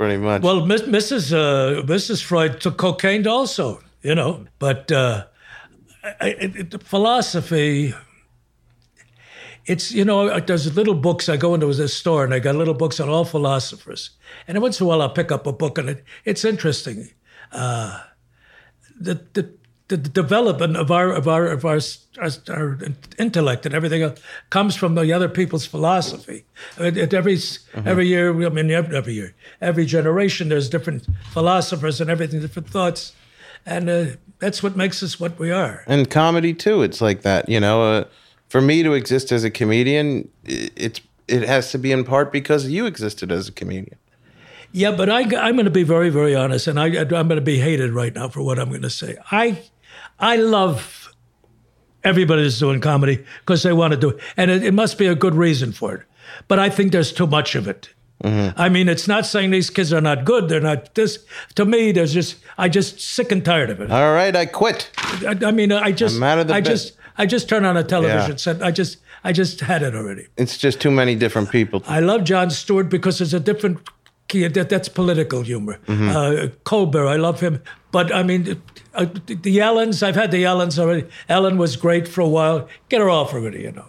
[0.00, 0.40] Pretty much.
[0.40, 1.30] Well, Miss- Mrs.
[1.30, 2.22] Uh, Mrs.
[2.22, 4.46] Freud took cocaine also, you know.
[4.58, 5.26] But uh,
[6.02, 7.92] I, I, philosophy,
[9.66, 11.28] it's you know, there's little books.
[11.28, 14.08] I go into this store and I got little books on all philosophers,
[14.48, 17.10] and once in a while I'll pick up a book and it, it's interesting.
[17.52, 18.02] Uh,
[18.98, 19.52] the, the
[19.90, 21.80] the development of our of our of our,
[22.18, 22.78] our, our
[23.18, 24.20] intellect and everything else
[24.50, 26.44] comes from the other people's philosophy.
[26.78, 27.38] At, at every
[27.84, 33.12] every year, I mean every, year, every generation, there's different philosophers and everything, different thoughts,
[33.66, 34.04] and uh,
[34.38, 35.84] that's what makes us what we are.
[35.86, 36.82] and comedy too.
[36.82, 37.82] It's like that, you know.
[37.82, 38.04] Uh,
[38.48, 42.32] for me to exist as a comedian, i- it's it has to be in part
[42.32, 43.96] because you existed as a comedian.
[44.72, 47.40] Yeah, but I, I'm going to be very, very honest, and I, I'm going to
[47.40, 49.16] be hated right now for what I'm going to say.
[49.32, 49.62] I,
[50.20, 51.12] I love
[52.04, 55.06] everybody that's doing comedy because they want to do it, and it, it must be
[55.06, 56.02] a good reason for it.
[56.48, 57.90] But I think there's too much of it.
[58.22, 60.50] I mean, it's not saying these kids are not good.
[60.50, 61.24] They're not this.
[61.54, 63.90] To me, there's just I just sick and tired of it.
[63.90, 64.90] All right, I quit.
[64.98, 66.68] I, I mean, I just I'm out of the I bit.
[66.70, 68.36] just I just turn on a television Yeah.
[68.36, 68.62] set.
[68.62, 70.26] I just I just had it already.
[70.36, 71.82] It's just too many different people.
[71.86, 73.78] I love Jon Stewart because it's a different.
[74.28, 75.78] key- That, that's political humor.
[75.86, 76.10] Mm-hmm.
[76.10, 78.60] Uh, Colbert, I love him, but I mean,
[78.94, 80.02] uh, the Ellens.
[80.02, 81.06] I've had the Ellens already.
[81.28, 82.68] Ellen was great for a while.
[82.88, 83.86] Get her off already, you know.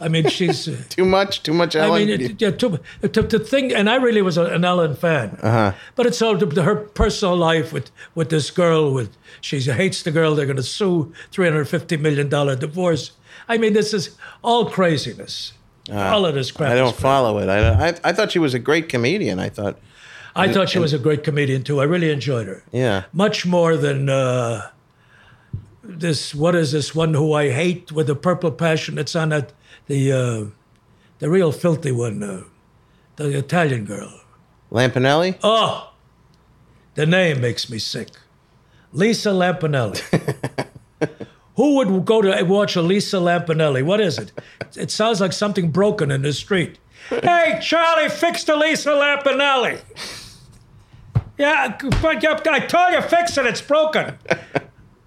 [0.00, 0.68] I mean, she's.
[0.74, 2.02] Uh, Too much, too much Ellen.
[2.02, 5.38] I mean, it, yeah, to, to, to think, and I really was an Ellen fan.
[5.42, 5.72] Uh-huh.
[5.94, 8.92] But it's all to, her personal life with, with this girl.
[8.92, 10.34] With she hates the girl.
[10.34, 11.12] They're going to sue.
[11.30, 13.12] Three hundred fifty million dollar divorce.
[13.48, 15.52] I mean, this is all craziness.
[15.90, 16.72] all of this crap.
[16.72, 17.48] I don't follow it.
[17.48, 19.38] I, I I thought she was a great comedian.
[19.38, 19.78] I thought,
[20.36, 21.80] I thought she was a great comedian too.
[21.80, 22.62] I really enjoyed her.
[22.72, 23.04] yeah.
[23.12, 24.70] Much more than uh,
[25.82, 26.34] this.
[26.34, 28.98] What is this one who I hate with a purple passion?
[28.98, 29.52] It's on that
[29.86, 30.44] the uh,
[31.20, 32.42] the real filthy one, uh,
[33.16, 34.20] the Italian girl.
[34.72, 35.38] Lampanelli.
[35.42, 35.92] Oh,
[36.94, 38.08] the name makes me sick.
[38.92, 40.00] Lisa Lampanelli.
[41.56, 43.84] Who would go to watch a Lisa Lampanelli?
[43.84, 44.32] What is it?
[44.76, 46.78] It sounds like something broken in the street.
[47.10, 49.78] Hey, Charlie, fix the Lisa Lampanelli.
[51.38, 53.46] Yeah, but I told you, fix it.
[53.46, 54.18] It's broken.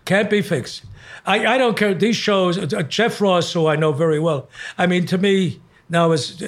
[0.05, 0.83] Can't be fixed.
[1.25, 1.93] I, I don't care.
[1.93, 4.49] These shows, uh, Jeff Ross, who I know very well.
[4.77, 6.41] I mean, to me, now is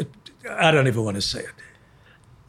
[0.50, 1.50] I don't even want to say it.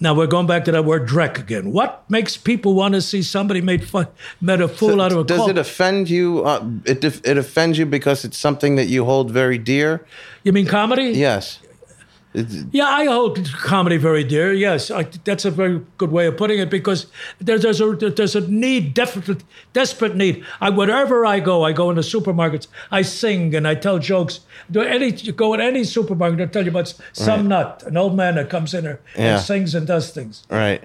[0.03, 1.72] Now we're going back to that word dreck again.
[1.72, 4.07] What makes people want to see somebody made fun,
[4.41, 5.51] made a fool out of a Does cult?
[5.51, 6.43] it offend you?
[6.43, 10.07] Uh, it it offends you because it's something that you hold very dear.
[10.43, 11.11] you mean comedy?
[11.11, 11.59] Yes.
[12.33, 14.53] Yeah, I hold comedy very dear.
[14.53, 17.07] Yes, I, that's a very good way of putting it because
[17.41, 20.45] there, there's a there's a need, definite, desperate need.
[20.61, 24.41] I wherever I go, I go into supermarkets, I sing and I tell jokes.
[24.70, 28.16] Do any you go in any supermarket, they'll tell you about some nut, an old
[28.16, 29.35] man that comes in there Yeah.
[29.37, 30.45] and sings and does things.
[30.49, 30.85] Right.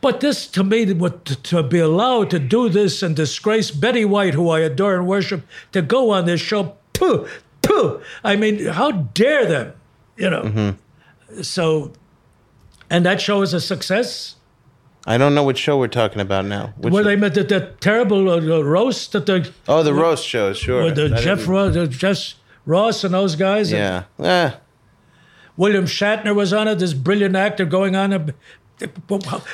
[0.00, 4.04] But this, to me, what to, to be allowed to do this and disgrace Betty
[4.04, 7.26] White, who I adore and worship, to go on this show, pooh,
[7.62, 8.02] pooh.
[8.22, 9.72] I mean, how dare them,
[10.16, 10.42] you know?
[10.42, 11.42] Mm-hmm.
[11.42, 11.92] So,
[12.90, 14.36] and that show is a success.
[15.06, 16.72] I don't know which show we're talking about now.
[16.78, 20.52] Which Where they met the, the terrible uh, roast that the oh, the roast show
[20.54, 20.84] Sure.
[20.84, 22.34] with the I Jeff Ross, uh, Jeff
[22.64, 23.70] Ross and those guys.
[23.72, 24.24] and Yeah.
[24.26, 24.52] Eh,
[25.56, 26.78] William Shatner was on it.
[26.78, 28.32] This brilliant actor going on.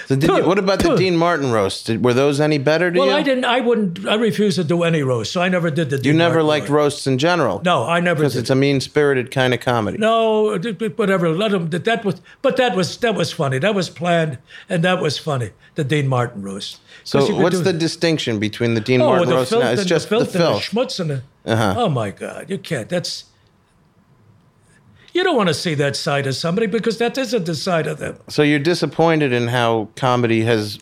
[0.06, 1.86] So did you, what about the Dean Martin roast?
[1.86, 3.14] Did, were those any better to Well, you?
[3.14, 3.44] I didn't.
[3.44, 4.06] I wouldn't.
[4.06, 5.98] I refused to do any roast, so I never did the.
[5.98, 6.94] Dean you never Martin liked roast.
[6.94, 7.60] roasts in general.
[7.64, 9.98] No, I never because it's a mean-spirited kind of comedy.
[9.98, 10.58] No,
[10.96, 11.30] whatever.
[11.30, 11.70] Let him.
[11.70, 13.58] That, that was, but that was that was funny.
[13.58, 15.50] That was planned, and that was funny.
[15.74, 16.80] The Dean Martin roast.
[17.04, 19.88] So what's do- the distinction between the Dean oh, Martin roast filth and it's and
[19.88, 20.54] just the filth the filth?
[20.54, 21.22] and the schmutz and the.
[21.44, 21.74] Uh-huh.
[21.78, 22.88] Oh my God, you can't.
[22.88, 23.24] That's.
[25.12, 27.98] You don't want to see that side of somebody because that isn't the side of
[27.98, 28.18] them.
[28.28, 30.78] So you're disappointed in how comedy has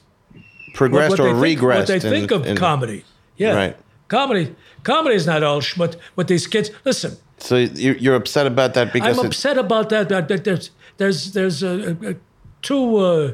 [0.75, 1.77] progressed what or think, regressed.
[1.79, 3.05] What they in- think of in- comedy.
[3.37, 3.55] Yeah.
[3.55, 3.77] Right.
[4.09, 4.55] Comedy.
[4.83, 5.97] Comedy is not all schmutz.
[6.17, 7.17] But these kids, listen.
[7.39, 10.09] So you- you're upset about that because I'm upset about that.
[10.09, 12.15] That, there's there's there's a, a, a
[12.63, 12.97] two.
[12.97, 13.33] Uh,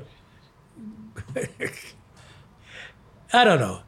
[3.32, 3.80] I don't know.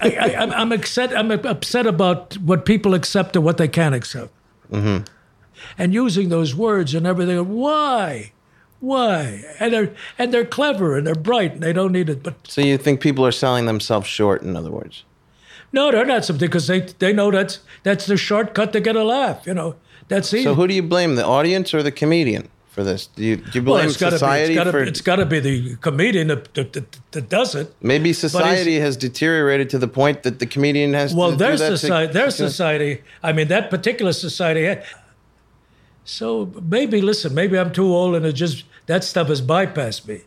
[0.00, 1.16] I, I, I'm, I'm upset.
[1.16, 4.32] I'm upset about what people accept and what they can't accept,
[4.72, 5.04] Mm-hmm.
[5.76, 7.48] And using those words and everything.
[7.48, 8.32] Why?
[8.80, 9.42] Why?
[9.58, 12.22] And they're and they're clever and they're bright and they don't need it.
[12.22, 14.42] But so you think people are selling themselves short.
[14.42, 15.04] In other words,
[15.72, 19.02] no, they're not something because they they know that's that's the shortcut to get a
[19.04, 19.46] laugh.
[19.46, 19.74] You know,
[20.08, 20.44] that's easy.
[20.44, 23.08] so who do you blame, the audience or the comedian for this?
[23.08, 24.18] Do you, do you blame well, it's got to be.
[24.18, 24.84] society It's got for?
[24.84, 24.88] to.
[24.88, 27.74] It's got to be the comedian that, that, that, that does it.
[27.82, 31.14] maybe society has deteriorated to the point that the comedian has.
[31.14, 33.02] Well, to their do that to- society, their society.
[33.24, 34.80] I mean, that particular society.
[36.08, 40.22] So maybe listen, maybe I'm too old and it just that stuff has bypassed me.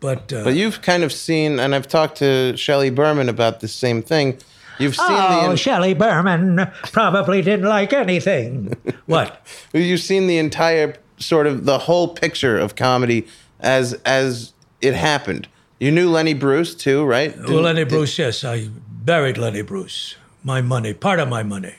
[0.00, 3.68] But, uh, But you've kind of seen, and I've talked to Shelley Berman about the
[3.68, 4.38] same thing.
[4.78, 8.74] You've seen Oh, the Shelley Berman probably didn't like anything.
[9.06, 9.46] what?
[9.74, 13.26] you've seen the entire sort of the whole picture of comedy
[13.60, 15.46] as as it happened.
[15.78, 17.36] You knew Lenny Bruce too, right?
[17.38, 20.16] Well, Lenny did- Bruce, yes, I buried Lenny Bruce.
[20.42, 21.74] My money, part of my money.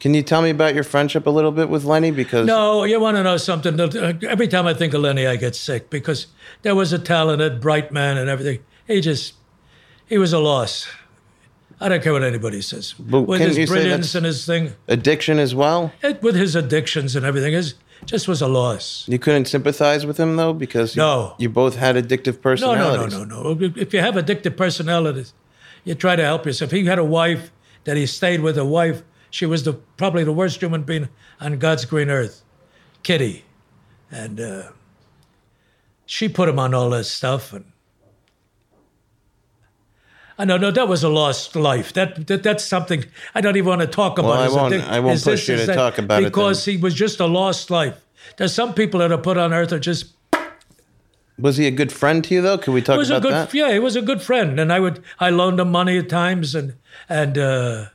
[0.00, 2.10] Can you tell me about your friendship a little bit with Lenny?
[2.10, 3.78] Because No, you want to know something?
[3.80, 6.26] Uh, every time I think of Lenny, I get sick because
[6.62, 8.60] there was a talented, bright man and everything.
[8.86, 9.34] He just,
[10.06, 10.86] he was a loss.
[11.80, 12.94] I don't care what anybody says.
[12.98, 15.92] But with his you brilliance and his thing, addiction as well.
[16.02, 17.74] it, with his addictions and everything, is
[18.04, 19.06] just was a loss.
[19.08, 21.34] You couldn't sympathize with him though, because you, No.
[21.38, 23.12] you both had addictive personalities.
[23.14, 23.72] No, no, no, no, no.
[23.76, 25.32] If you have addictive personalities,
[25.84, 26.70] you try to help yourself.
[26.70, 27.50] He had a wife
[27.84, 28.56] that he stayed with.
[28.58, 29.02] A wife,
[29.34, 31.08] she was the probably the worst human being
[31.40, 32.42] on God's green earth,
[33.02, 33.44] Kitty,
[34.08, 34.68] and uh,
[36.06, 37.64] she put him on all that stuff, and
[40.38, 41.92] I know, no, that was a lost life.
[41.94, 44.28] That, that that's something I don't even want to talk about.
[44.28, 46.94] Well, I won't- I won't is this, you to talk about it because he was
[46.94, 48.00] just a lost life.
[48.36, 50.12] There's some people that are put on earth are just
[51.40, 52.58] Was he a good friend to you though?
[52.58, 53.54] Could we talk was a about good, that?
[53.54, 56.54] yeah, he was a good friend, and I would I loaned him money at times,
[56.54, 56.74] and
[57.08, 57.86] and uh,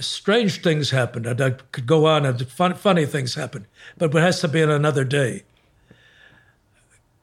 [0.00, 3.66] strange things happened, and I could go on, and fun, funny things happened,
[3.98, 5.44] but it has to be in another day,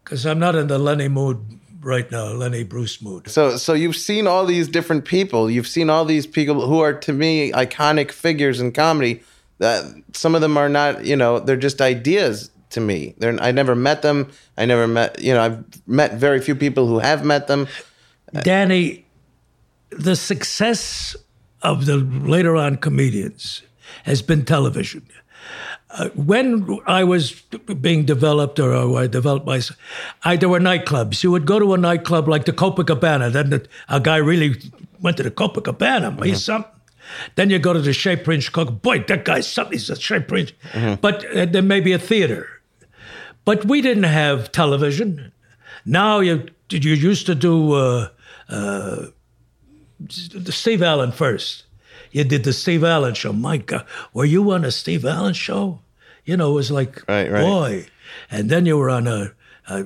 [0.04, 3.30] because I'm not in the Lenny mood right now, Lenny Bruce mood.
[3.30, 5.50] So, so you've seen all these different people.
[5.50, 9.24] You've seen all these people who are, to me, iconic figures in comedy.
[9.60, 13.14] That some of them are not, you know, they're just ideas to me.
[13.18, 14.30] They're, I never met them.
[14.58, 17.68] I never met, you know, I've met very few people who have met them.
[18.44, 19.06] Danny,
[19.90, 21.16] the success
[21.62, 23.62] of the later on comedians
[24.04, 25.06] has been television.
[25.92, 27.32] Uh, when I was
[27.82, 29.80] being developed, or I developed myself,
[30.24, 31.24] I, there were nightclubs.
[31.24, 33.32] You would go to a nightclub like the Copacabana.
[33.32, 34.62] Then the, a guy really
[35.02, 36.24] went to the Copacabana.
[36.24, 36.72] He's something.
[37.36, 38.84] Then you go to the Chez Prince Cook.
[38.84, 39.74] Boy, that guy's something.
[39.74, 40.54] He's a Chez Prince.
[41.02, 42.48] But uh, there may be a theater.
[43.46, 45.32] But we didn't have television.
[45.86, 48.10] Now you you used to do uh,
[48.48, 49.08] uh,
[50.08, 51.64] Steve Allen first.
[52.12, 53.34] You did the Steve Allen show.
[53.34, 55.80] My God, were you on a Steve Allen show?
[56.26, 57.42] You know, it was like Right, right.
[57.42, 57.88] boy.
[58.32, 59.34] And then you were on a,
[59.68, 59.86] a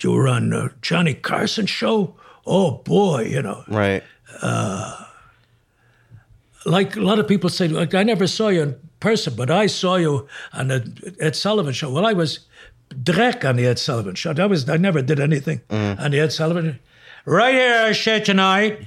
[0.00, 2.14] you were on a Johnny Carson show.
[2.46, 3.64] Oh boy, you know.
[3.68, 4.02] Right.
[4.40, 5.04] Uh,
[6.64, 9.66] like a lot of people say, like, I never saw you in person, but I
[9.66, 11.90] saw you on the Ed Sullivan show.
[11.90, 12.40] Well, I was
[12.90, 14.32] Drek on the Ed Sullivan show.
[14.32, 15.98] That was I never did anything mm.
[16.00, 16.78] on the Ed Sullivan.
[17.24, 18.86] Right here, I said tonight.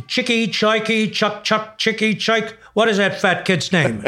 [0.00, 2.54] Chicky, Chikey, Chuck, Chuck, Chicky, Chike.
[2.74, 4.04] What is that fat kid's name?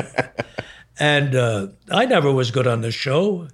[1.00, 3.48] and uh, I never was good on the show,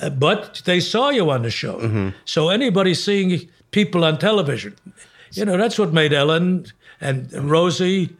[0.00, 2.12] uh, but they saw you on the show.
[2.24, 4.74] So anybody seeing people on television,
[5.32, 6.66] you know, that's what made Ellen
[7.00, 8.16] and, and Rosie,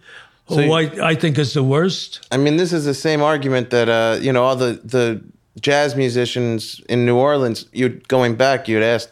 [0.48, 2.26] who you- I, I think is the worst.
[2.30, 5.22] I mean, this is the same argument that uh, you know all the the
[5.60, 7.66] jazz musicians in New Orleans.
[7.72, 9.10] You going back, you'd asked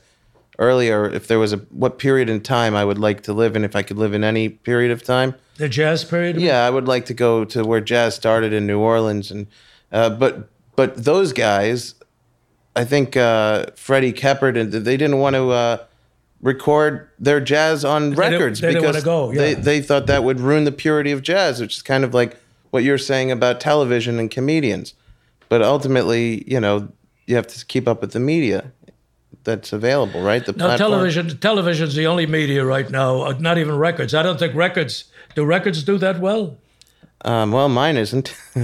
[0.58, 3.64] earlier if there was a what period in time I would like to live in
[3.64, 5.34] if I could live in any period of time.
[5.56, 6.40] The jazz period.
[6.40, 9.46] Yeah, I would like to go to where jazz started in New Orleans, and
[9.92, 11.94] uh, but but those guys,
[12.74, 15.84] I think uh, Freddie Keppard and they didn't want to uh,
[16.42, 20.64] record their jazz on didn't- records they because go, they they thought that would ruin
[20.64, 22.36] the purity of jazz, which is kind of like
[22.70, 24.94] what you're saying about television and comedians.
[25.48, 26.88] But ultimately, you know,
[27.26, 28.72] you have to keep up with the media
[29.44, 30.44] that's available, right?
[30.44, 30.90] The No, platform.
[30.90, 31.38] television.
[31.38, 33.22] Television's the only media right now.
[33.22, 34.14] uh, Not even records.
[34.14, 35.04] I don't think records.
[35.34, 36.56] Do records do that well?
[37.24, 38.34] Um, well, mine isn't.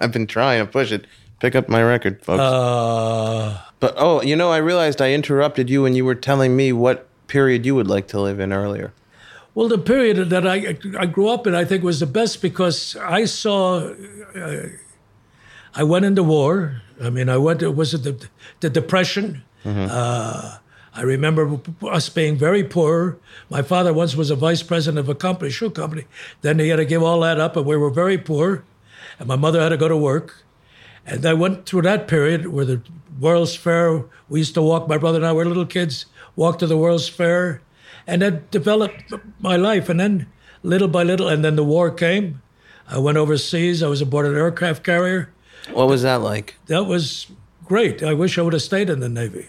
[0.00, 1.06] I've been trying to push it.
[1.40, 2.40] Pick up my record, folks.
[2.40, 6.72] Uh, But oh, you know, I realized I interrupted you when you were telling me
[6.72, 8.92] what period you would like to live in earlier.
[9.54, 12.94] Well, the period that I I grew up in, I think, was the best because
[13.00, 13.90] I saw.
[14.36, 14.68] Uh,
[15.74, 16.82] I went into war.
[17.02, 17.60] I mean, I went.
[17.60, 18.14] To, was it the
[18.60, 19.42] the depression?
[19.64, 20.58] Uh,
[20.92, 23.18] I remember us being very poor.
[23.48, 26.04] My father once was a vice president of a company, shoe company.
[26.40, 28.64] Then he had to give all that up, and we were very poor.
[29.18, 30.44] And my mother had to go to work.
[31.06, 32.82] And I went through that period where the
[33.18, 36.06] World's Fair, we used to walk, my brother and I were little kids,
[36.36, 37.62] walk to the World's Fair.
[38.06, 39.88] And that developed my life.
[39.88, 40.26] And then
[40.62, 42.42] little by little, and then the war came.
[42.88, 43.82] I went overseas.
[43.82, 45.32] I was aboard an aircraft carrier.
[45.72, 46.56] What was that like?
[46.66, 47.26] That was
[47.70, 48.02] great.
[48.02, 49.46] I wish I would have stayed in the Navy.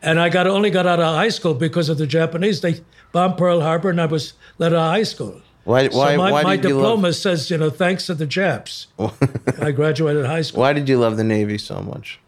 [0.00, 2.60] And I got only got out of high school because of the Japanese.
[2.60, 5.40] They bombed Pearl Harbor, and I was let out of high school.
[5.64, 5.88] Why?
[5.88, 6.12] Why?
[6.12, 7.16] so my, why my diploma love?
[7.16, 8.86] says, you know, thanks to the Japs.
[9.60, 10.60] I graduated high school.
[10.60, 12.20] Why did you love the Navy so much?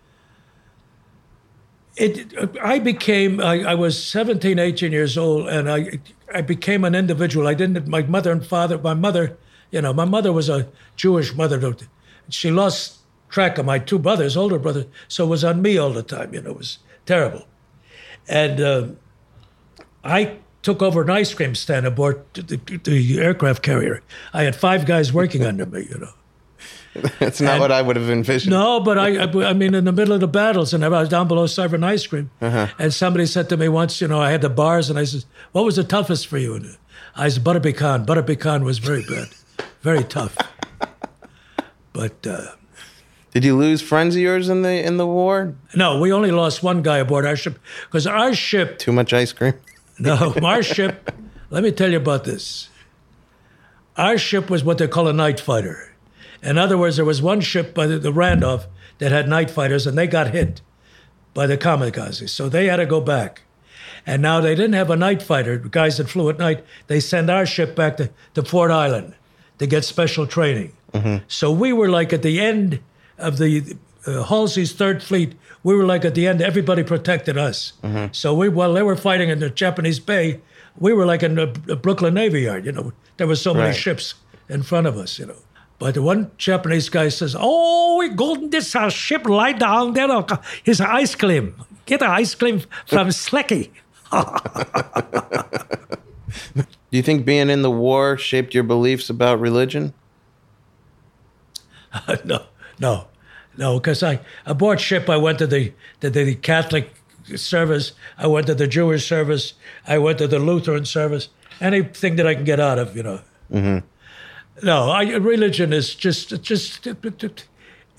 [1.95, 6.01] It, I became, I, I was 17, 18 years old, and I,
[6.35, 7.47] I became an individual.
[7.47, 9.37] I didn't, my mother and father, my mother,
[9.71, 11.77] you know, my mother was a Jewish mother.
[12.31, 12.98] She lost
[13.29, 16.35] track of my two brothers, older brothers, so it was on me all the time,
[16.35, 17.47] you know, it was terrible.
[18.29, 18.89] And uh,
[20.05, 24.03] I took over an ice cream stand aboard the, the aircraft carrier.
[24.33, 26.13] I had five guys working under me, you know.
[27.19, 28.51] That's not what I would have envisioned.
[28.51, 31.09] No, but I, I, I mean, in the middle of the battles, and I was
[31.09, 34.41] down below serving ice cream, and somebody said to me once, you know, I had
[34.41, 36.77] the bars, and I said, "What was the toughest for you?" And
[37.15, 39.29] I said, "Butter pecan." Butter pecan was very bad,
[39.83, 40.37] very tough.
[41.93, 42.53] But uh,
[43.39, 45.55] Did you lose friends of yours in the in the war?
[45.77, 49.33] no, we only lost one guy aboard our ship because our ship Too much ice
[49.33, 49.55] cream.
[50.01, 51.13] No, our ship,
[51.49, 52.69] let me tell you about this.
[53.97, 55.95] Our ship was what they call a night fighter.
[56.43, 58.67] In other words, there was one ship by the, the Randolph
[58.99, 60.61] that had night fighters and they got hit.
[61.33, 62.31] by the kamikazes.
[62.31, 63.43] So they had to go back.
[64.05, 66.65] And now they didn't have a night fighter, the guys that flew at night.
[66.89, 69.15] They send our ship back to, to Ford Island
[69.61, 70.73] to get special training.
[70.93, 71.25] Mm-hmm.
[71.29, 72.81] So we were like at the end
[73.19, 75.35] of the uh, Halsey's Third Fleet.
[75.63, 76.41] We were like at the end.
[76.41, 77.73] Everybody protected us.
[78.13, 80.41] So we, while they were fighting in the Japanese Bay,
[80.79, 81.47] we were like in the,
[81.83, 82.65] Brooklyn Navy Yard.
[82.65, 83.77] You know, there were so many Right.
[83.77, 84.15] ships
[84.49, 85.19] in front of us.
[85.19, 85.37] You know.
[85.79, 89.93] But the one Japanese guy says, "Oh, we go in this our ship, lie down
[89.95, 90.11] there.
[90.11, 91.55] uh, an ice cream.
[91.87, 93.71] Get an ice cream from Slecky."
[96.91, 99.93] Do you think being in the war shaped your beliefs about religion?
[102.25, 102.43] no,
[102.81, 103.07] no,
[103.57, 103.79] no.
[103.79, 106.95] Because I aboard ship, I went to the to the Catholic
[107.37, 107.93] service.
[108.17, 109.55] I went to the Jewish service.
[109.87, 111.29] I went to the Lutheran service.
[111.61, 113.21] Anything that I can get out of, you know.
[113.53, 114.67] Mm-hmm.
[114.67, 116.87] No, I, religion is just just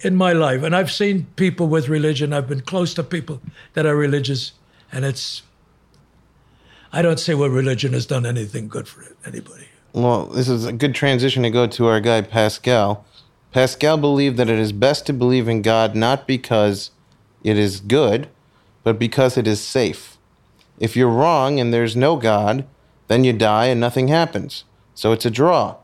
[0.02, 2.34] in my life, and I've seen people with religion.
[2.34, 3.42] I've been close to people
[3.74, 4.54] that are religious,
[4.92, 5.44] and it's.
[6.92, 9.68] I don't see where religion has done anything good for anybody.
[9.94, 13.06] Well, this is a good transition to go to our guy Pascal.
[13.52, 16.92] Pascal believed that it is best to believe in God not because
[17.44, 18.30] it is good,
[18.84, 20.18] but because it is safe.
[20.80, 22.66] If you're wrong and there's no God,
[23.08, 24.64] then you die and nothing happens.
[24.94, 25.78] So it's a draw.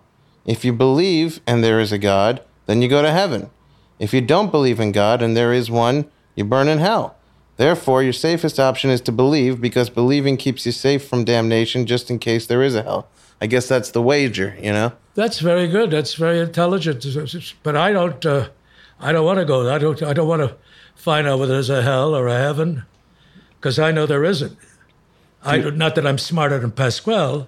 [0.46, 3.50] If you believe and there is a God, then you go to heaven.
[3.98, 6.06] If you don't believe in God and there is one,
[6.36, 7.16] you burn in hell.
[7.58, 12.12] Therefore, your safest option is to believe because believing keeps you safe from damnation just
[12.12, 13.08] in case there is a hell.
[13.42, 14.94] I guess that's the wager, you know?
[15.16, 15.92] That's very good.
[15.92, 17.06] That's very intelligent.
[17.64, 18.26] But I don't.
[18.26, 18.50] Uh,
[19.00, 19.74] I don't want to go.
[19.74, 20.02] I don't.
[20.04, 20.56] I don't want to
[20.96, 22.84] find out whether there's a hell or a heaven,
[23.56, 24.58] because I know there isn't.
[25.44, 27.46] I do, not that I'm smarter than Pasquale,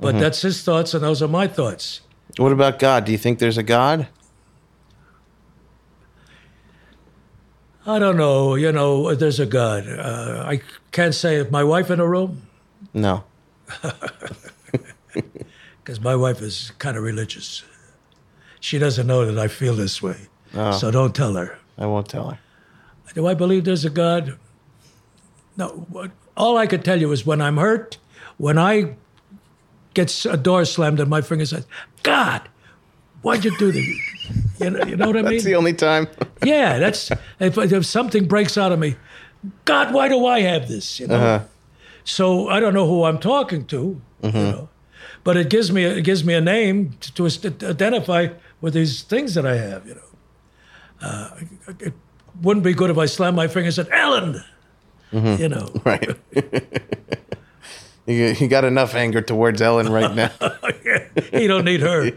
[0.00, 2.00] but that's his thoughts and those are my thoughts.
[2.38, 3.04] What about God?
[3.04, 4.08] Do you think there's a God?
[7.86, 8.56] I don't know.
[8.56, 9.88] You know, there's a God.
[9.88, 10.60] Uh, I
[10.90, 12.42] can't say if my wife in a room
[12.92, 13.24] No.
[15.86, 17.62] because my wife is kind of religious.
[18.58, 20.16] She doesn't know that I feel this way,
[20.52, 20.72] ah.
[20.72, 21.56] so don't tell her.
[21.78, 22.38] I won't tell her.
[23.14, 24.36] Do I believe there's a God?
[25.56, 25.86] No.
[25.88, 27.98] What, all I could tell you is when I'm hurt,
[28.36, 28.96] when I
[29.94, 31.68] get a door slammed in my finger, says,
[32.02, 32.48] "God,
[33.22, 33.86] why'd you do this?"
[34.58, 35.32] You know, you know what I mean?
[35.34, 36.08] That's the only time.
[36.44, 38.96] yeah, that's if, if something breaks out of me,
[39.64, 40.98] God, why do I have this?
[40.98, 41.14] You know.
[41.14, 41.44] Uh-huh.
[42.02, 44.00] So I don't know who I'm talking to.
[44.22, 44.38] You mm-hmm.
[44.38, 44.68] know,
[45.26, 48.28] but it gives me it gives me a name to, to identify
[48.60, 49.84] with these things that I have.
[49.84, 50.00] You know,
[51.02, 51.40] uh,
[51.80, 51.94] it
[52.40, 54.44] wouldn't be good if I slammed my finger and said, "Ellen."
[55.10, 56.16] You know, right.
[58.06, 60.30] you, you got enough anger towards Ellen right now.
[61.32, 62.08] he don't need her.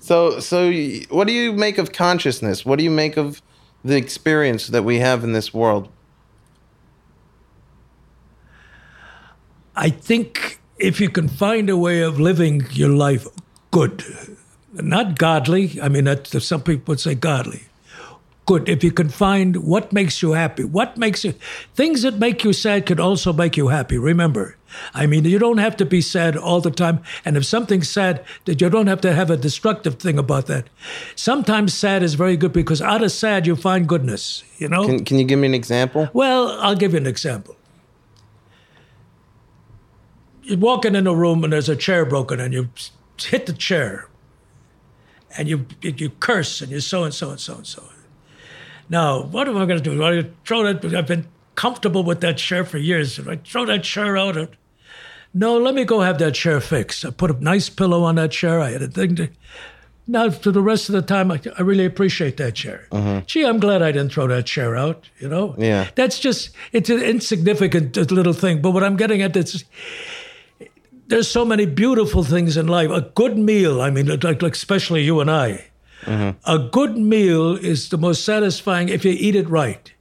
[0.00, 0.72] So, so
[1.08, 2.66] what do you make of consciousness?
[2.66, 3.40] What do you make of
[3.84, 5.88] the experience that we have in this world?
[9.76, 13.26] I think if you can find a way of living your life
[13.70, 14.04] good,
[14.72, 17.62] not godly, I mean, that, some people would say godly,
[18.46, 18.68] good.
[18.68, 21.34] If you can find what makes you happy, what makes you,
[21.76, 23.96] things that make you sad could also make you happy.
[23.96, 24.56] Remember,
[24.92, 27.00] I mean, you don't have to be sad all the time.
[27.24, 30.68] And if something's sad, that you don't have to have a destructive thing about that.
[31.14, 34.84] Sometimes sad is very good because out of sad, you find goodness, you know?
[34.84, 36.08] Can, can you give me an example?
[36.12, 37.54] Well, I'll give you an example.
[40.42, 42.68] You're walking in a room and there's a chair broken and you
[43.20, 44.08] hit the chair
[45.36, 47.82] and you you curse and you so and so and so and so.
[48.88, 49.94] Now, what am I going to do?
[49.96, 50.84] Do I throw that?
[50.94, 53.18] I've been comfortable with that chair for years.
[53.18, 54.48] If I throw that chair out, or,
[55.32, 57.04] no, let me go have that chair fixed.
[57.04, 58.60] I put a nice pillow on that chair.
[58.60, 59.28] I had a thing to.
[60.06, 62.88] Now, for the rest of the time, I, I really appreciate that chair.
[62.90, 63.20] Mm-hmm.
[63.26, 65.08] Gee, I'm glad I didn't throw that chair out.
[65.20, 65.88] You know, Yeah.
[65.94, 68.60] that's just it's an insignificant uh, little thing.
[68.60, 69.64] But what I'm getting at is
[71.12, 72.88] there's so many beautiful things in life.
[72.90, 75.66] A good meal, I mean, like, like especially you and I,
[76.46, 79.92] a good meal is the most satisfying if you eat it right.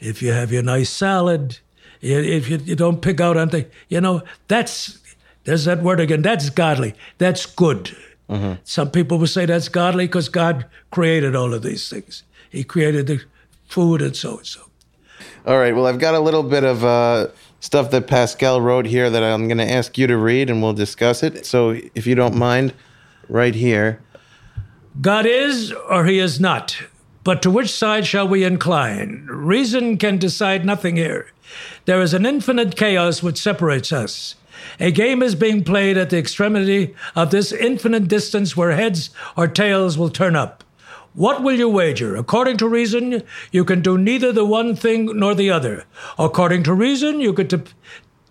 [0.00, 1.58] If you have your nice salad,
[2.02, 4.98] if you, you don't pick out on things, you know, that's,
[5.44, 6.94] there's that word again, that's godly.
[7.16, 7.96] That's good.
[8.62, 12.22] Some people will say that's godly because God created all of these things.
[12.50, 13.22] He created the
[13.66, 14.60] food and so and so.
[15.46, 15.74] All right.
[15.74, 17.28] Well, I've got a little bit of uh,
[17.60, 20.72] stuff that Pascal wrote here that I'm going to ask you to read, and we'll
[20.72, 21.46] discuss it.
[21.46, 22.74] So, if you don't mind,
[23.28, 24.00] right here.
[25.00, 26.82] God is or he is not.
[27.22, 29.26] But to which side shall we incline?
[29.30, 31.30] Reason can decide nothing here.
[31.84, 34.36] There is an infinite chaos which separates us.
[34.78, 39.46] A game is being played at the extremity of this infinite distance where heads or
[39.48, 40.64] tails will turn up.
[41.14, 42.16] What will you wager?
[42.16, 45.84] According to reason, you can do neither the one thing nor the other.
[46.18, 47.64] According to reason, you could de-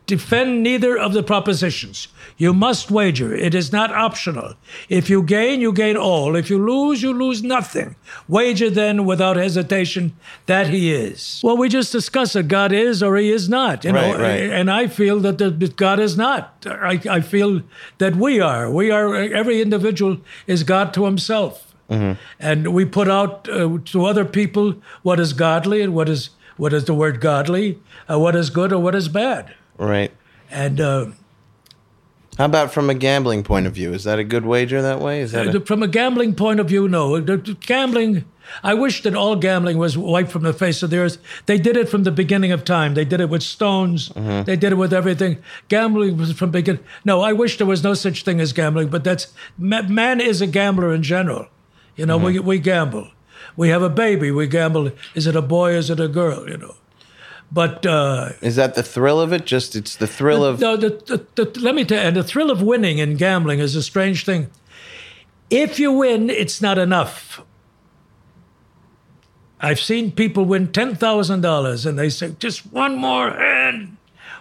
[0.05, 2.07] defend neither of the propositions.
[2.37, 3.35] You must wager.
[3.35, 4.53] It is not optional.
[4.87, 6.37] If you gain, you gain all.
[6.37, 7.95] If you lose, you lose nothing.
[8.29, 10.15] Wager then without hesitation
[10.45, 11.41] that he is.
[11.43, 13.83] Well, we just discussed that God is or he is not.
[13.83, 14.49] You know, Right, right.
[14.49, 16.65] and I feel that, the, God is not.
[16.65, 17.61] I, I feel
[17.97, 18.71] that we are.
[18.71, 19.13] We are.
[19.15, 20.17] Every individual
[20.47, 21.68] is God to himself,
[22.39, 26.73] and we put out uh, to other people what is godly and what is what
[26.73, 27.79] is the word godly,
[28.09, 30.11] uh, what is good or what is bad, Right.
[30.51, 30.79] and.
[30.81, 31.05] Uh,
[32.37, 33.93] How about from a gambling point of view?
[33.93, 35.21] Is that a good wager that way?
[35.21, 37.19] Is that a, From a gambling point of view, no.
[37.21, 38.23] Gambling,
[38.63, 41.17] I wish that all gambling was wiped from the face of the earth.
[41.47, 42.93] They did it from the beginning of time.
[42.93, 44.09] They did it with stones.
[44.45, 45.37] They did it with everything.
[45.67, 46.79] Gambling was from begin.
[47.03, 48.87] No, I wish there was no such thing as gambling.
[48.89, 51.47] But that's man is a gambler in general.
[51.99, 53.09] You know, we we gamble.
[53.57, 54.31] We have a baby.
[54.31, 54.91] We gamble.
[55.15, 55.73] Is it a boy?
[55.73, 56.49] Is it a girl?
[56.49, 56.75] You know.
[57.51, 59.45] But uh, is that the thrill of it?
[59.45, 60.91] Just it's the thrill of no, the,
[61.35, 63.83] the, the, let me tell you, and the thrill of winning in gambling is a
[63.83, 64.49] strange thing.
[65.49, 67.41] If you win, it's not enough.
[69.59, 73.97] I've seen people win $10,000 and they say, just one more hand,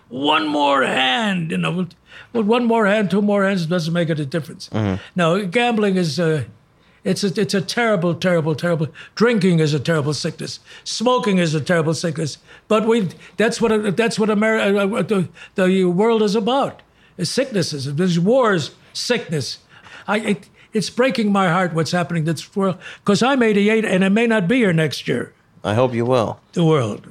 [0.09, 1.50] one more hand.
[1.50, 1.88] You know,
[2.32, 4.70] well, one more hand, two more hands doesn't make it a difference.
[5.16, 6.20] No, gambling is.
[6.20, 6.44] Uh,
[7.05, 8.88] it's a, it's a terrible, terrible, terrible.
[9.14, 10.61] Drinking is a terrible sickness.
[10.84, 12.38] Smoking is a terrible sickness.
[12.66, 16.82] But we that's what that's what America, uh, uh, the, the world is about.
[17.16, 17.94] Is sicknesses.
[17.94, 19.59] There's wars, sickness.
[20.07, 24.05] I it, it's breaking my heart what's happening to this world because I'm 88 and
[24.05, 25.32] I may not be here next year.
[25.64, 26.40] I hope you will.
[26.53, 27.09] The world.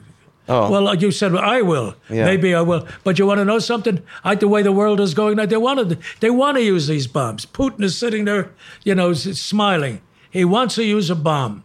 [0.50, 0.72] Oh.
[0.72, 1.96] Well, like you said, well, I will.
[2.10, 2.26] Yeah.
[2.26, 2.88] Maybe I will.
[3.04, 4.02] But you want to know something?
[4.24, 5.98] I, the way the world is going now, they want to.
[6.22, 7.46] They want to use these bombs.
[7.46, 8.52] Putin is sitting there,
[8.84, 10.02] you know, smiling.
[10.32, 11.64] He wants to use a bomb.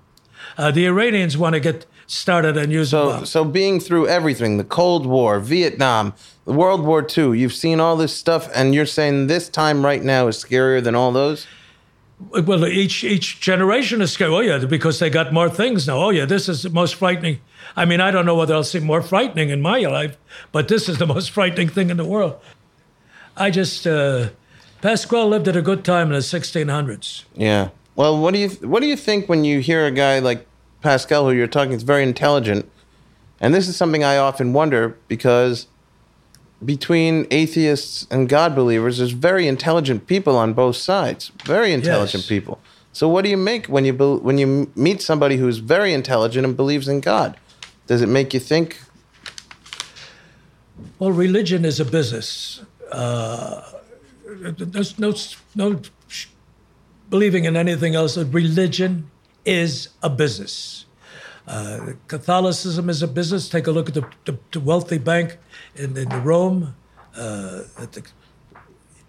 [0.59, 3.27] Uh, the Iranians want to get started and use a So, bomb.
[3.27, 6.13] so being through everything, the Cold War, Vietnam,
[6.45, 10.27] World War II, you've seen all this stuff, and you're saying this time right now
[10.29, 11.47] is scarier than all those?
[12.31, 14.31] Well, each each generation is scared.
[14.31, 15.99] Oh yeah, because they got more things now.
[15.99, 17.41] Oh yeah, this is the most frightening.
[17.77, 20.17] I mean, I don't know whether I'll see more frightening in my life,
[20.53, 22.41] but this is the most frightening thing in the world.
[23.37, 24.29] I just uh,
[24.83, 27.25] Pasquale lived at a good time in the 1600s.
[27.35, 27.71] Yeah.
[27.95, 30.47] Well, what do you what do you think when you hear a guy like
[30.81, 32.71] Pascal, who you're talking, is very intelligent,
[33.41, 35.67] and this is something I often wonder because
[36.65, 42.29] between atheists and God believers, there's very intelligent people on both sides, very intelligent Yes.
[42.29, 42.61] people.
[42.93, 46.45] So, what do you make when you bel when you meet somebody who's very intelligent
[46.47, 47.37] and believes in God?
[47.87, 48.81] Does it make you think?
[50.99, 52.61] Well, religion is a business.
[52.91, 53.63] Uh,
[54.27, 55.15] there's no
[55.55, 55.81] no
[57.09, 58.17] believing in anything else.
[58.17, 59.11] Religion
[59.45, 60.85] is a business.
[61.47, 63.49] Uh, Catholicism is a business.
[63.49, 65.39] Take a look at the, the, the wealthy bank
[65.75, 66.75] in, in Rome.
[67.17, 68.03] Uh, at the,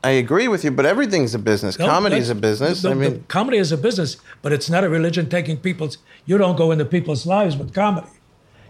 [0.03, 1.79] I agree with you, but everything's a business.
[1.79, 2.81] No, Comedy is a business.
[2.81, 5.97] the- I mean, comedy is a business, but it's not a religion taking people's.
[6.25, 8.07] You don't go into people's lives with comedy.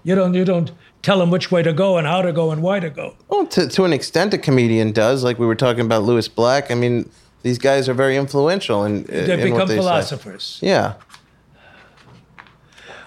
[0.04, 0.34] You don't.
[0.34, 2.90] You don't tell them which way to go and how to go and why to
[2.90, 3.16] go.
[3.30, 5.24] Well, to, to an extent, a comedian does.
[5.24, 6.70] Like we were talking about Lewis Black.
[6.70, 7.10] I mean,
[7.42, 9.80] these guys are very influential in, They in what become they say.
[9.82, 10.60] philosophers.
[10.62, 10.96] Yeah.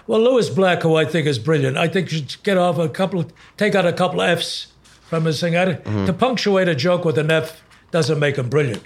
[0.07, 3.19] Well, Lewis Black, who I think is brilliant, I think should get off a couple,
[3.19, 4.67] of, take out a couple of F's
[5.07, 5.55] from his thing.
[5.55, 6.05] I, mm-hmm.
[6.05, 8.83] To punctuate a joke with an F doesn't make him brilliant.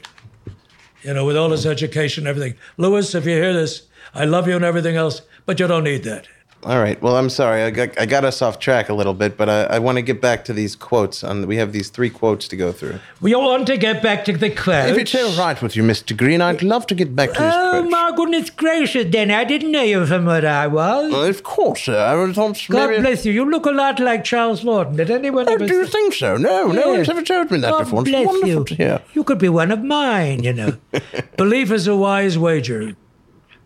[1.04, 2.58] You know, with all his education and everything.
[2.78, 6.04] Lewis, if you hear this, I love you and everything else, but you don't need
[6.04, 6.28] that.
[6.64, 7.02] All right.
[7.02, 7.64] Well, I'm sorry.
[7.64, 10.04] I got, I got us off track a little bit, but I, I want to
[10.04, 11.24] get back to these quotes.
[11.24, 13.00] On we have these three quotes to go through.
[13.20, 14.92] We want to get back to the quotes.
[14.92, 16.16] If it's all right with you, Mr.
[16.16, 19.34] Greene, I'd love to get back to these Oh, my goodness gracious, Danny.
[19.34, 21.12] I didn't know you from what I was.
[21.12, 21.98] Well, of course, sir.
[21.98, 23.32] I was on God bless you.
[23.32, 24.98] You look a lot like Charles Laughton.
[24.98, 26.38] Did anyone Oh, ever do you say- think so?
[26.38, 28.02] No, no one's ever told me that God before.
[28.02, 28.64] It's bless wonderful you.
[28.66, 29.02] to hear.
[29.14, 30.78] You could be one of mine, you know.
[31.38, 32.96] Belief is a wise wager.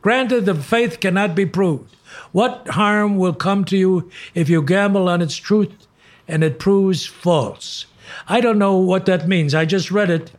[0.06, 1.96] Granted, the faith cannot be proved.
[2.32, 5.88] What harm will come to you if you gamble on its truth
[6.28, 7.88] and it proves false?
[8.28, 9.56] I don't know what that means.
[9.56, 10.32] I just read it.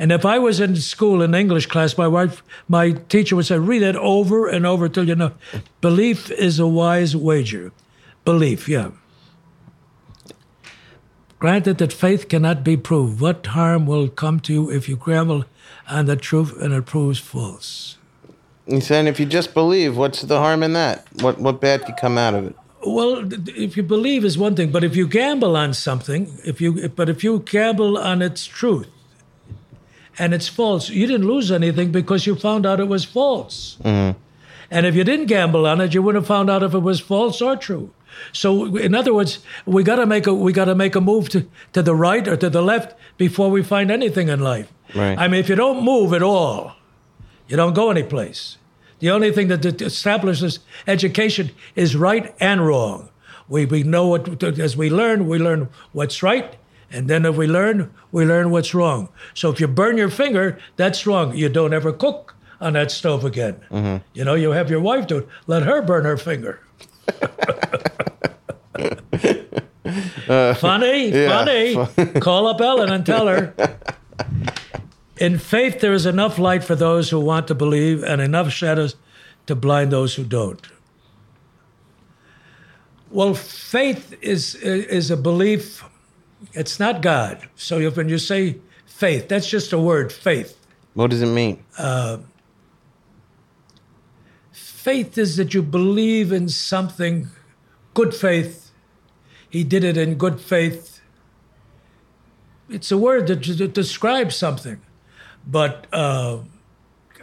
[0.00, 3.60] And if I was in school in English class, my wife, my teacher would say,
[3.60, 5.30] read it over and over till you know.
[5.80, 7.70] Belief is a wise wager.
[8.24, 8.90] Belief, yeah.
[11.38, 15.44] Granted that faith cannot be proved, what harm will come to you if you gamble
[15.88, 17.97] on the truth and it proves false?
[18.68, 21.06] He's saying if you just believe, what's the harm in that?
[21.22, 22.56] What what bad could come out of it?
[22.86, 26.88] Well, if you believe is one thing, but if you gamble on something, if you
[26.88, 28.88] but if you gamble on its truth
[30.18, 33.78] and it's false, you didn't lose anything because you found out it was false.
[33.82, 34.18] Mm-hmm.
[34.70, 37.00] And if you didn't gamble on it, you wouldn't have found out if it was
[37.00, 37.90] false or true.
[38.32, 41.28] So, in other words, we got to make a we got to make a move
[41.30, 44.70] to, to the right or to the left before we find anything in life.
[44.94, 45.18] Right.
[45.18, 46.74] I mean, if you don't move at all,
[47.48, 48.58] you don't go anyplace.
[49.00, 53.08] The only thing that establishes education is right and wrong.
[53.48, 56.56] We, we know what, as we learn, we learn what's right.
[56.90, 59.08] And then if we learn, we learn what's wrong.
[59.34, 61.36] So if you burn your finger, that's wrong.
[61.36, 63.56] You don't ever cook on that stove again.
[63.70, 64.04] Mm-hmm.
[64.14, 65.28] You know, you have your wife do it.
[65.46, 66.60] Let her burn her finger.
[70.28, 72.12] Uh, funny, yeah, funny.
[72.20, 73.54] Call up Ellen and tell her.
[75.18, 78.94] In faith, there is enough light for those who want to believe and enough shadows
[79.46, 80.64] to blind those who don't.
[83.10, 85.82] Well, faith is is a belief.
[86.52, 87.48] It's not God.
[87.56, 90.56] So if, when you say faith, that's just a word, faith.
[90.94, 91.64] What does it mean?
[91.76, 92.18] Uh,
[94.52, 97.28] faith is that you believe in something,
[97.94, 98.70] good faith.
[99.48, 101.00] He did it in good faith.
[102.68, 104.80] It's a word that describes something.
[105.48, 106.40] But uh,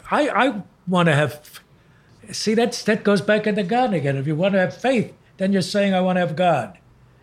[0.09, 1.61] I, I want to have,
[2.31, 4.17] see, that's, that goes back into God again.
[4.17, 6.77] If you want to have faith, then you're saying, I want to have God.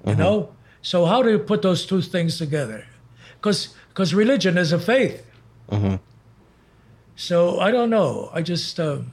[0.06, 0.54] You know?
[0.80, 2.86] So how do you put those two things together?
[3.34, 5.26] Because because religion is a faith.
[7.14, 8.30] So I don't know.
[8.32, 9.12] I just, um,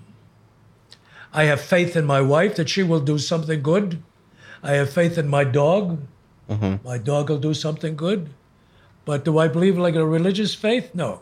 [1.33, 4.01] I have faith in my wife that she will do something good.
[4.63, 5.99] I have faith in my dog.
[6.83, 8.29] My dog will do something good.
[9.05, 10.95] But do I believe like a religious faith?
[10.95, 11.21] No.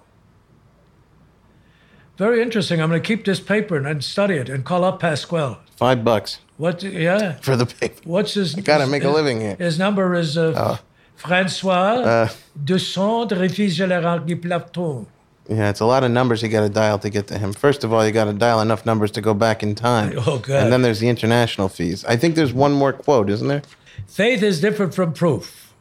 [2.18, 2.82] Very interesting.
[2.82, 5.58] I'm going to keep this paper and, and study it and call up Pasquale.
[5.76, 6.82] Five bucks What?
[6.82, 7.34] Yeah.
[7.42, 8.02] for the paper.
[8.04, 8.56] What's his?
[8.58, 9.56] I gotta his- make a living here.
[9.60, 10.78] His number is uh,
[11.20, 12.30] François Uh.
[12.64, 15.06] de Saint Réfigéral du Plateau.
[15.50, 17.54] Yeah, it's a lot of numbers you got to dial to get to him.
[17.54, 20.14] First of all, you got to dial enough numbers to go back in time.
[20.28, 20.64] Oh, God.
[20.64, 22.04] And then there's the international fees.
[22.04, 23.62] I think there's one more quote, isn't there?
[24.08, 25.72] Faith is different from proof.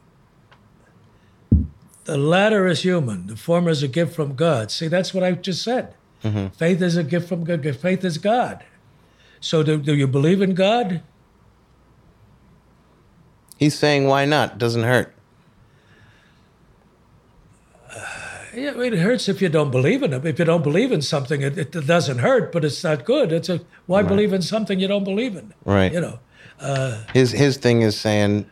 [2.05, 3.27] The latter is human.
[3.27, 4.71] The former is a gift from God.
[4.71, 5.93] See, that's what I just said.
[6.21, 7.63] Faith is a gift from God.
[7.75, 8.63] Faith is God.
[9.39, 11.01] So, do, do you believe in God?
[13.57, 14.57] He's saying, why not?
[14.57, 15.13] Doesn't hurt.
[17.89, 17.99] Uh,
[18.53, 20.25] yeah, I mean, it hurts if you don't believe in it.
[20.25, 23.31] If you don't believe in something, it, it doesn't hurt, but it's not good.
[23.31, 25.53] It's a why believe in something you don't believe in?
[25.65, 25.91] Right.
[25.91, 26.19] You know.
[26.59, 28.49] Uh, his his thing is saying,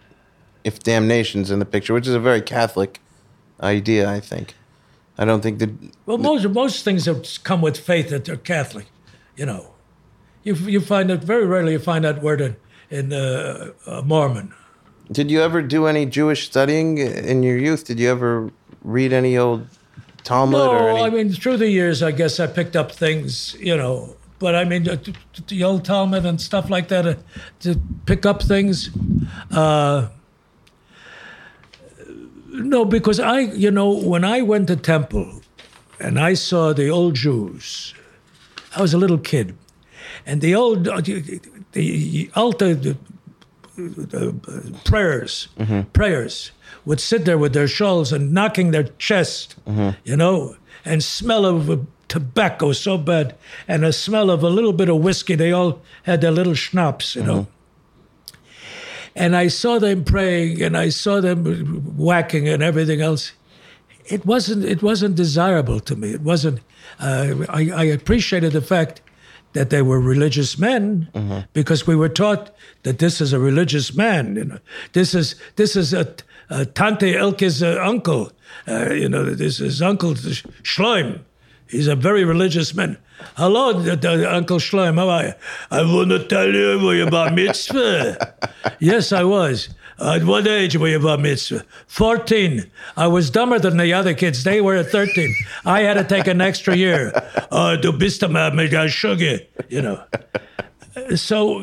[0.63, 2.99] if damnation's in the picture, which is a very Catholic
[3.61, 4.55] idea, I think.
[5.18, 5.70] I don't think that.
[6.05, 8.88] Well, most most things that come with faith that they're Catholic,
[9.36, 9.72] you know.
[10.43, 12.55] You you find that very rarely you find that word in
[12.89, 14.53] in uh, uh, Mormon.
[15.11, 17.86] Did you ever do any Jewish studying in your youth?
[17.86, 18.51] Did you ever
[18.84, 19.68] read any old
[20.24, 21.01] Talmud or No, any?
[21.01, 24.18] I mean through the years, I guess I picked up things, you know.
[24.38, 25.16] But I mean, the,
[25.47, 27.16] the old Talmud and stuff like that, uh,
[27.61, 28.89] to pick up things.
[32.60, 35.41] Uh, no, because I, you know, when I went to temple,
[35.99, 37.93] and I saw the old Jews,
[38.76, 39.56] I was a little kid,
[40.26, 41.39] and the old, the,
[41.72, 42.97] the altar, the,
[43.78, 44.36] the
[44.86, 45.47] prayers,
[45.93, 46.51] prayers
[46.86, 49.56] would sit there with their shawls and knocking their chest,
[50.03, 51.78] you know, and smell of uh,
[52.08, 53.36] tobacco so bad,
[53.68, 55.36] and a smell of a little bit of whiskey.
[55.36, 57.47] They all had their little schnapps, you know.
[59.16, 63.32] And I saw them praying, and I saw them whacking and everything else.
[64.05, 64.66] It wasn't.
[64.66, 66.11] It wasn't desirable to me.
[66.11, 66.59] It wasn't.
[66.99, 69.01] Uh, I, I appreciated the fact
[69.53, 71.07] that they were religious men
[71.53, 72.53] because we were taught
[72.84, 74.36] that this is a religious man.
[74.36, 74.59] You know,
[74.93, 76.13] this is this is a,
[76.49, 78.32] a Tante Elke's uh, uncle.
[78.68, 80.13] Uh, you know, this is Uncle
[80.63, 81.22] Schleim.
[81.68, 82.97] He's a very religious man.
[83.36, 84.95] Hello, Uncle Schleim.
[84.95, 85.34] How are you?
[85.72, 88.35] I want to tell you were you bar mitzvah.
[88.80, 89.69] yes, I was.
[89.98, 91.65] At what age were you bar mitzvah?
[91.88, 92.69] 14.
[92.98, 94.44] I was dumber than the other kids.
[94.44, 95.34] They were at 13.
[95.65, 97.11] I had to take an extra year.
[97.52, 100.03] Uh, du bist der sugar, you know.
[101.15, 101.61] So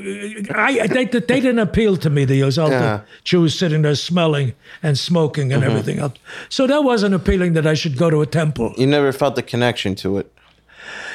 [0.54, 3.00] I, they, they didn't appeal to me, The old Yeah.
[3.24, 5.70] Jews sitting there smelling and smoking and mm-hmm.
[5.70, 6.14] everything else.
[6.48, 8.74] So that wasn't appealing that I should go to a temple.
[8.76, 10.32] you never felt the connection to it.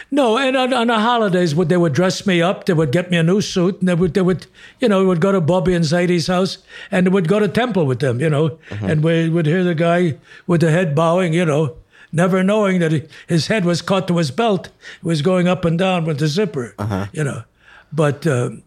[0.10, 2.66] No, and on, on the holidays, would they would dress me up.
[2.66, 4.48] They would get me a new suit, and they would they would
[4.80, 6.60] you know would go to Bobby and Zadie's house,
[6.92, 8.86] and they would go to temple with them, you know, mm-hmm.
[8.86, 11.76] and we would hear the guy with the head bowing, you know,
[12.12, 15.66] never knowing that he, his head was caught to his belt, It was going up
[15.66, 17.08] and down with the zipper, uh-huh.
[17.12, 17.44] you know,
[17.92, 18.64] but um,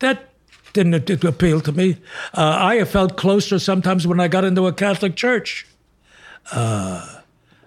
[0.00, 0.28] that
[0.72, 1.96] didn't appeal to me.
[2.34, 5.66] Uh, I felt closer sometimes when I got into a Catholic church.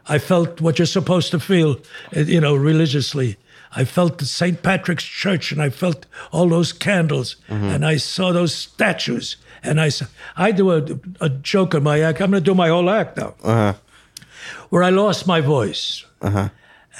[0.08, 1.78] I felt what you're supposed to feel,
[2.16, 3.38] uh, you know, religiously.
[3.74, 4.62] I felt the St.
[4.62, 9.38] Patrick's Church and I felt all those candles and I saw those statues.
[9.64, 10.84] And I said, I do a,
[11.22, 12.20] a joke in my act.
[12.20, 13.36] I'm going to do my whole act now.
[14.70, 16.04] Where I lost my voice.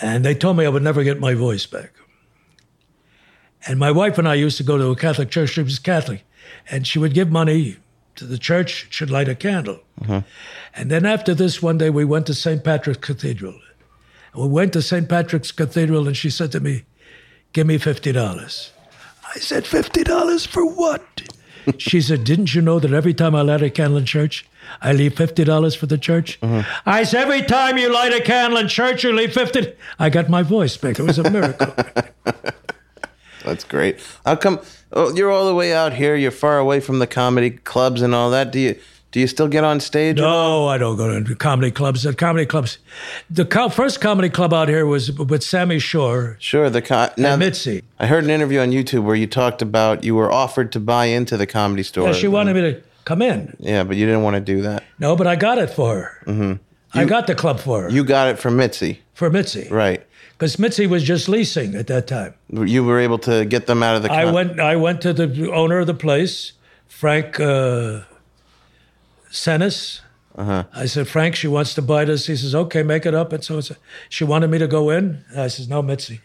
[0.02, 1.92] And they told me I would never get my voice back.
[3.68, 5.52] And my wife and I used to go to a Catholic church.
[5.52, 6.24] She was Catholic.
[6.70, 7.78] And she would give money
[8.16, 9.80] to the church, she'd light a candle.
[10.02, 10.22] Uh-huh.
[10.76, 12.64] And then after this, one day we went to St.
[12.64, 13.60] Patrick's Cathedral.
[14.34, 15.08] And we went to St.
[15.08, 16.84] Patrick's Cathedral, and she said to me,
[17.54, 18.70] Give me $50.
[19.36, 21.04] I said, $50 for what?
[21.78, 24.48] she said, Didn't you know that every time I light a candle in church,
[24.82, 26.40] I leave $50 for the church?
[26.42, 26.64] Uh-huh.
[26.86, 30.30] I said, Every time you light a candle in church, you leave 50 I got
[30.30, 31.00] my voice back.
[31.00, 31.74] It was a miracle.
[33.44, 34.00] That's great.
[34.26, 34.60] How come
[34.94, 36.16] oh, you're all the way out here?
[36.16, 38.52] You're far away from the comedy clubs and all that.
[38.52, 38.80] Do you
[39.12, 40.18] do you still get on stage?
[40.18, 42.04] No, I don't go to comedy clubs.
[42.04, 42.78] The comedy clubs,
[43.30, 46.70] the co- first comedy club out here was with Sammy Shore Sure.
[46.70, 47.84] The co- now, Mitzi.
[48.00, 51.06] I heard an interview on YouTube where you talked about you were offered to buy
[51.06, 52.08] into the comedy store.
[52.08, 53.56] Yeah, she wanted me to come in.
[53.60, 54.84] Yeah, but you didn't want to do that.
[54.98, 56.24] No, but I got it for her.
[56.26, 56.54] Mm-hmm.
[56.94, 60.06] I got the club for her You got it for Mitzi, for Mitzi, right?
[60.42, 62.34] Because Mitzi was just leasing at that time.
[62.50, 64.12] You were able to get them out of the.
[64.12, 64.60] I went.
[64.60, 66.54] I went to the owner of the place,
[66.88, 68.02] Frank uh,
[69.30, 70.02] Senis.
[70.36, 70.64] Uh-huh.
[70.74, 72.26] I said, Frank, she wants to buy this.
[72.26, 73.34] He says, okay, make it up.
[73.34, 73.62] And so
[74.10, 75.24] she wanted me to go in.
[75.38, 76.22] I says, no, Mitzi,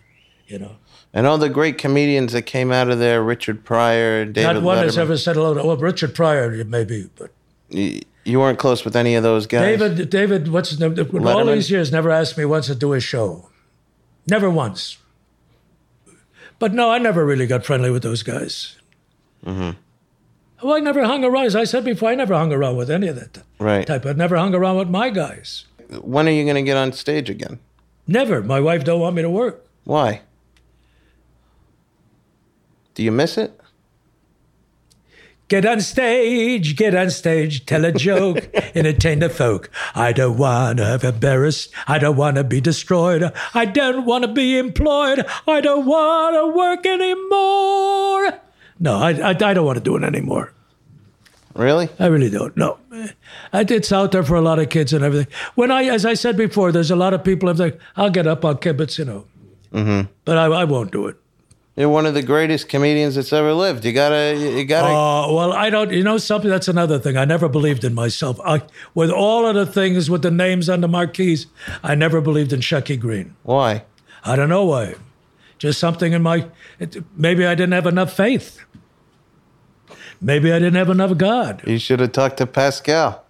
[0.47, 0.77] you know.
[1.13, 4.79] And all the great comedians that came out of there, Richard Pryor, David Not one
[4.79, 5.01] has Letterman.
[5.01, 5.63] ever said hello to.
[5.63, 7.33] Well, Richard Pryor, maybe, but
[7.69, 9.79] You, you weren't close with any of those guys.
[9.79, 10.97] David, David, what's his name?
[11.27, 13.51] All these years, never asked me once to do a show.
[14.27, 14.99] Never once.
[16.59, 18.77] But no, I never really got friendly with those guys.
[19.45, 19.79] Mm-hmm.
[20.67, 21.45] Well, I never hung around.
[21.47, 23.87] As I said before, I never hung around with any of that Right.
[23.87, 24.07] type.
[24.07, 25.67] I never hung around with my guys.
[26.01, 27.61] When are you going to get on stage again?
[28.07, 28.43] Never.
[28.43, 29.65] My wife don't want me to work.
[29.85, 30.23] Why?
[32.95, 33.56] Do you miss it?
[35.49, 39.71] Get on stage, get on stage, tell a joke, entertain the folk.
[39.95, 41.73] I don't want to be embarrassed.
[41.87, 43.33] I don't want to be destroyed.
[43.55, 45.25] I don't want to be employed.
[45.47, 48.41] I don't want to work anymore.
[48.81, 50.53] No, I, I, I don't want to do it anymore.
[51.55, 51.89] Really?
[52.01, 52.57] I really don't.
[52.57, 52.79] No,
[53.53, 55.33] I, it's out there for a lot of kids and everything.
[55.55, 57.49] When I, as I said before, there's a lot of people.
[57.49, 59.27] I'm like, I'll get up, I'll kibitz, you know,
[59.73, 60.11] mm-hmm.
[60.25, 61.17] but I, I won't do it.
[61.77, 63.85] You're one of the greatest comedians that's ever lived.
[63.85, 64.89] You gotta, you gotta.
[64.89, 65.93] Uh, well, I don't.
[65.93, 66.49] You know something?
[66.49, 67.19] That's another thing.
[67.19, 68.41] I never believed in myself.
[68.41, 68.63] I,
[68.95, 71.47] with all of the things with the names on the marquees,
[71.83, 73.37] I never believed in Shecky Greene.
[73.43, 73.85] why?
[74.25, 74.95] I don't know why.
[75.59, 76.49] Just something in my.
[76.79, 78.65] It, maybe I didn't have enough faith.
[80.19, 81.63] Maybe I didn't have enough God.
[81.67, 83.26] You should have talked to Pascal.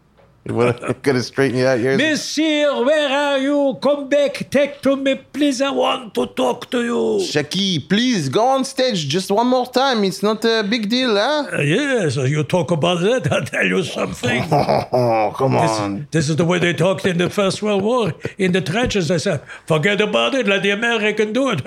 [0.47, 1.99] He would have could have straightened you out years.
[1.99, 3.77] Monsieur, where are you?
[3.83, 4.49] Come back.
[4.49, 5.61] Take to me, please.
[5.61, 7.19] I want to talk to you.
[7.21, 10.05] Shecky, please go on stage just one more time.
[10.05, 11.49] It's not a big deal, huh?
[11.53, 13.27] Uh, yes, you talk about that.
[13.33, 14.45] I'll tell you something.
[14.93, 16.07] Oh, come on.
[16.11, 18.15] This is the way they talked in the First World War.
[18.39, 21.61] In the trenches, they said, forget about it, let the American do it.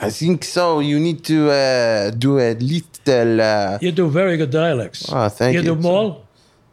[0.00, 0.80] I think so.
[0.80, 3.40] You need to uh, do a little.
[3.40, 5.10] Uh, you do very good dialects.
[5.12, 5.74] Oh, thank you you.
[5.74, 6.22] do more?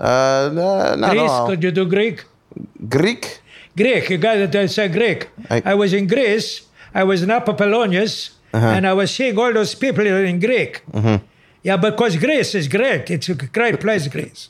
[0.04, 1.32] Uh, no, not Greece?
[1.32, 1.48] all.
[1.48, 2.18] Could you do Greek?
[2.98, 3.24] Greek?
[3.76, 5.30] Greek, you got to say Greek.
[5.50, 6.50] I- I, was in Greece,
[6.94, 8.16] I was in Apolonius,
[8.54, 8.68] Uh-huh.
[8.76, 10.74] and I was seeing all those people in Greek.
[10.92, 11.18] Mm-hmm.
[11.68, 13.10] Yeah, because Greece is great.
[13.10, 14.50] It's a great place, Greece.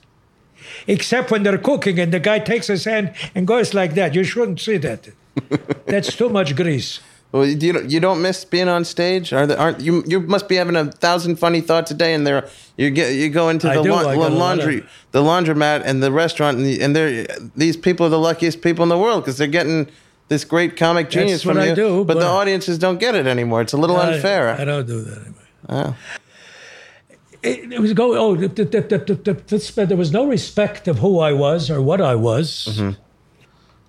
[0.87, 4.13] Except when they're cooking and the guy takes his hand and goes like that.
[4.15, 5.01] You shouldn't see that.
[5.85, 6.99] That's too much grease.
[7.33, 9.33] Well, you don't, you don't miss being on stage?
[9.33, 10.03] Are there, aren't you?
[10.05, 12.47] You must be having a thousand funny thoughts a day, and there
[12.77, 13.89] you get you go into the do.
[13.91, 16.95] laun- I got a lot laundry, of- the laundromat, and the restaurant, and, the, and
[16.95, 19.89] they're these people are the luckiest people in the world because they're getting
[20.27, 21.73] this great comic genius That's from you.
[21.73, 23.61] do, but, the audiences don't get it anymore.
[23.61, 24.49] It's a little I- unfair.
[24.49, 25.43] I, don't do that anymore.
[25.69, 25.95] Oh.
[27.41, 28.15] It, it was go.
[28.15, 32.67] Oh, the, the, there was no respect of who I was or what I was.
[32.69, 32.91] Mm-hmm.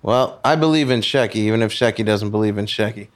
[0.01, 3.09] Well, I believe in Shecky, even if Shecky doesn't believe in Shecky.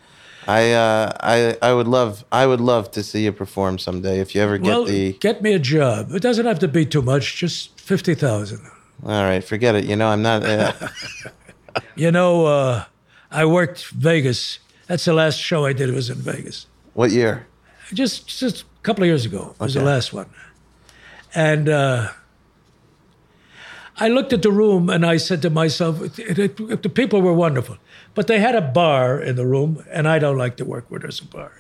[0.50, 4.34] I, uh, I, I would love, I would love to see you perform someday if
[4.34, 5.14] you ever get well, the.
[5.20, 6.12] get me a job.
[6.12, 7.38] It doesn't have to be too much.
[7.38, 8.62] Just fifty thousand.
[9.06, 9.86] All right, forget it.
[9.86, 10.44] You know, I'm not.
[10.44, 10.74] Uh,
[11.96, 12.84] You know, uh,
[13.32, 14.60] I worked Vegas.
[14.88, 15.94] That's the last show I did.
[15.94, 16.66] Was in Vegas.
[16.96, 17.46] what year?
[17.94, 20.30] Just just a couple of years ago was the last one,
[21.36, 22.10] and uh,
[23.98, 27.22] I looked at the room and I said to myself, it, it, it- the people
[27.22, 27.78] were wonderful,
[28.16, 31.00] but they had a bar in the room, and I don't like to work where
[31.00, 31.52] there's a bar.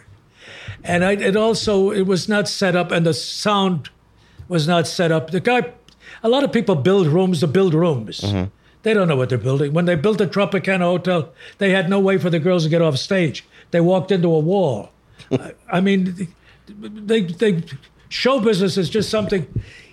[0.84, 3.90] And I, it also it was not set up, and the sound
[4.48, 5.32] was not set up.
[5.32, 5.74] The guy,
[6.24, 8.22] a lot of people build rooms to build rooms.
[8.22, 8.50] Mm-hmm.
[8.84, 9.74] They don't know what they're building.
[9.74, 12.82] When they built the Tropicana Hotel, they had no way for the girls to get
[12.82, 14.90] off stage they walked into a wall.
[15.32, 16.34] I, I mean,
[16.68, 17.64] they, they,
[18.10, 19.46] show business is just something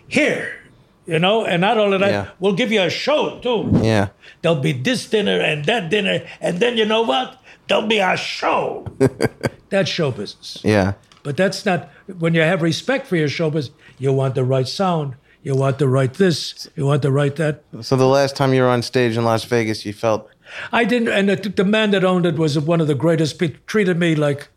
[0.09, 0.59] here,
[1.07, 2.27] you know, and not only that, Yeah.
[2.41, 3.71] we'll give you a show too.
[3.83, 4.09] Yeah.
[4.43, 7.41] There'll be this dinner and that dinner, and then you know what?
[7.69, 8.87] There'll be a show.
[9.71, 10.59] that's show business.
[10.63, 10.93] Yeah.
[11.23, 13.77] But that's not when you have respect for your show business.
[13.99, 15.15] You want the right sound.
[15.43, 16.69] You want the right this.
[16.77, 17.63] You want the right that.
[17.81, 20.29] So the last time you were on stage in Las Vegas, you felt
[20.73, 23.39] I didn't, and the, the man that owned it was one of the greatest.
[23.39, 24.49] People treated me like,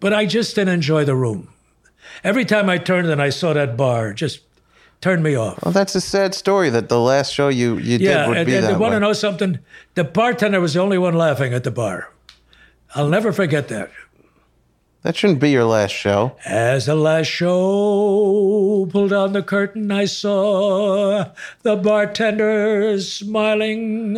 [0.00, 1.48] but I just didn't enjoy the room.
[2.24, 4.40] Every time I turned and I saw that bar, just
[5.00, 5.62] turned me off.
[5.64, 5.72] well.
[5.72, 6.70] That's a sad story.
[6.70, 8.92] That the last show you you yeah, did would and, be and that you want
[8.92, 8.96] way.
[8.96, 9.58] to know something?
[9.94, 12.10] The bartender was the only one laughing at the bar.
[12.94, 13.90] I'll never forget that.
[15.02, 16.32] That shouldn't be your last show.
[16.44, 21.24] As the last show pulled down the curtain, I saw
[21.62, 24.16] the bartender smiling,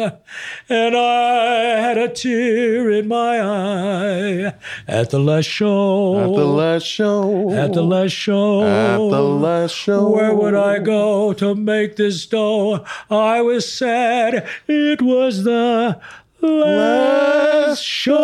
[0.71, 4.55] and I had a tear in my eye.
[4.89, 7.51] At the last show, At the last show.
[7.53, 10.09] at the last show, At the last show.
[10.09, 12.85] where would I go to make this dough?
[13.11, 14.49] I was sad.
[14.67, 16.01] It was the
[16.43, 18.17] last show.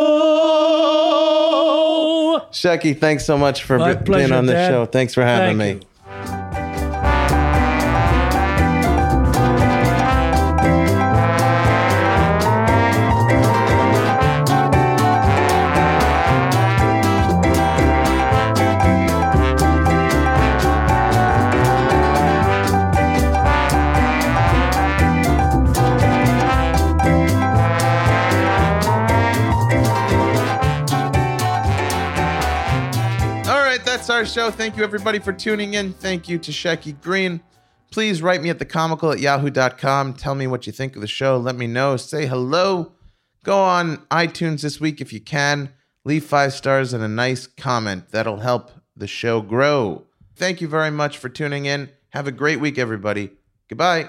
[2.52, 4.86] Shecky, thanks so much for My being pleasure, on the show.
[4.86, 5.86] Thanks for having Thank me.
[5.86, 5.95] you.
[34.16, 34.50] Our show.
[34.50, 35.92] Thank you, everybody, for tuning in.
[35.92, 37.42] Thank you to Shecky Greene.
[37.90, 40.14] Please write me at thecomical at yahoo.com.
[40.14, 41.36] Tell me what you think of the show.
[41.36, 41.98] Let me know.
[41.98, 42.92] Say hello.
[43.44, 45.68] Go on iTunes this week if you can.
[46.06, 48.08] Leave five stars and a nice comment.
[48.08, 50.06] That'll help the show grow.
[50.34, 51.90] Thank you very much for tuning in.
[52.08, 53.32] Have a great week, everybody.
[53.68, 54.08] Goodbye.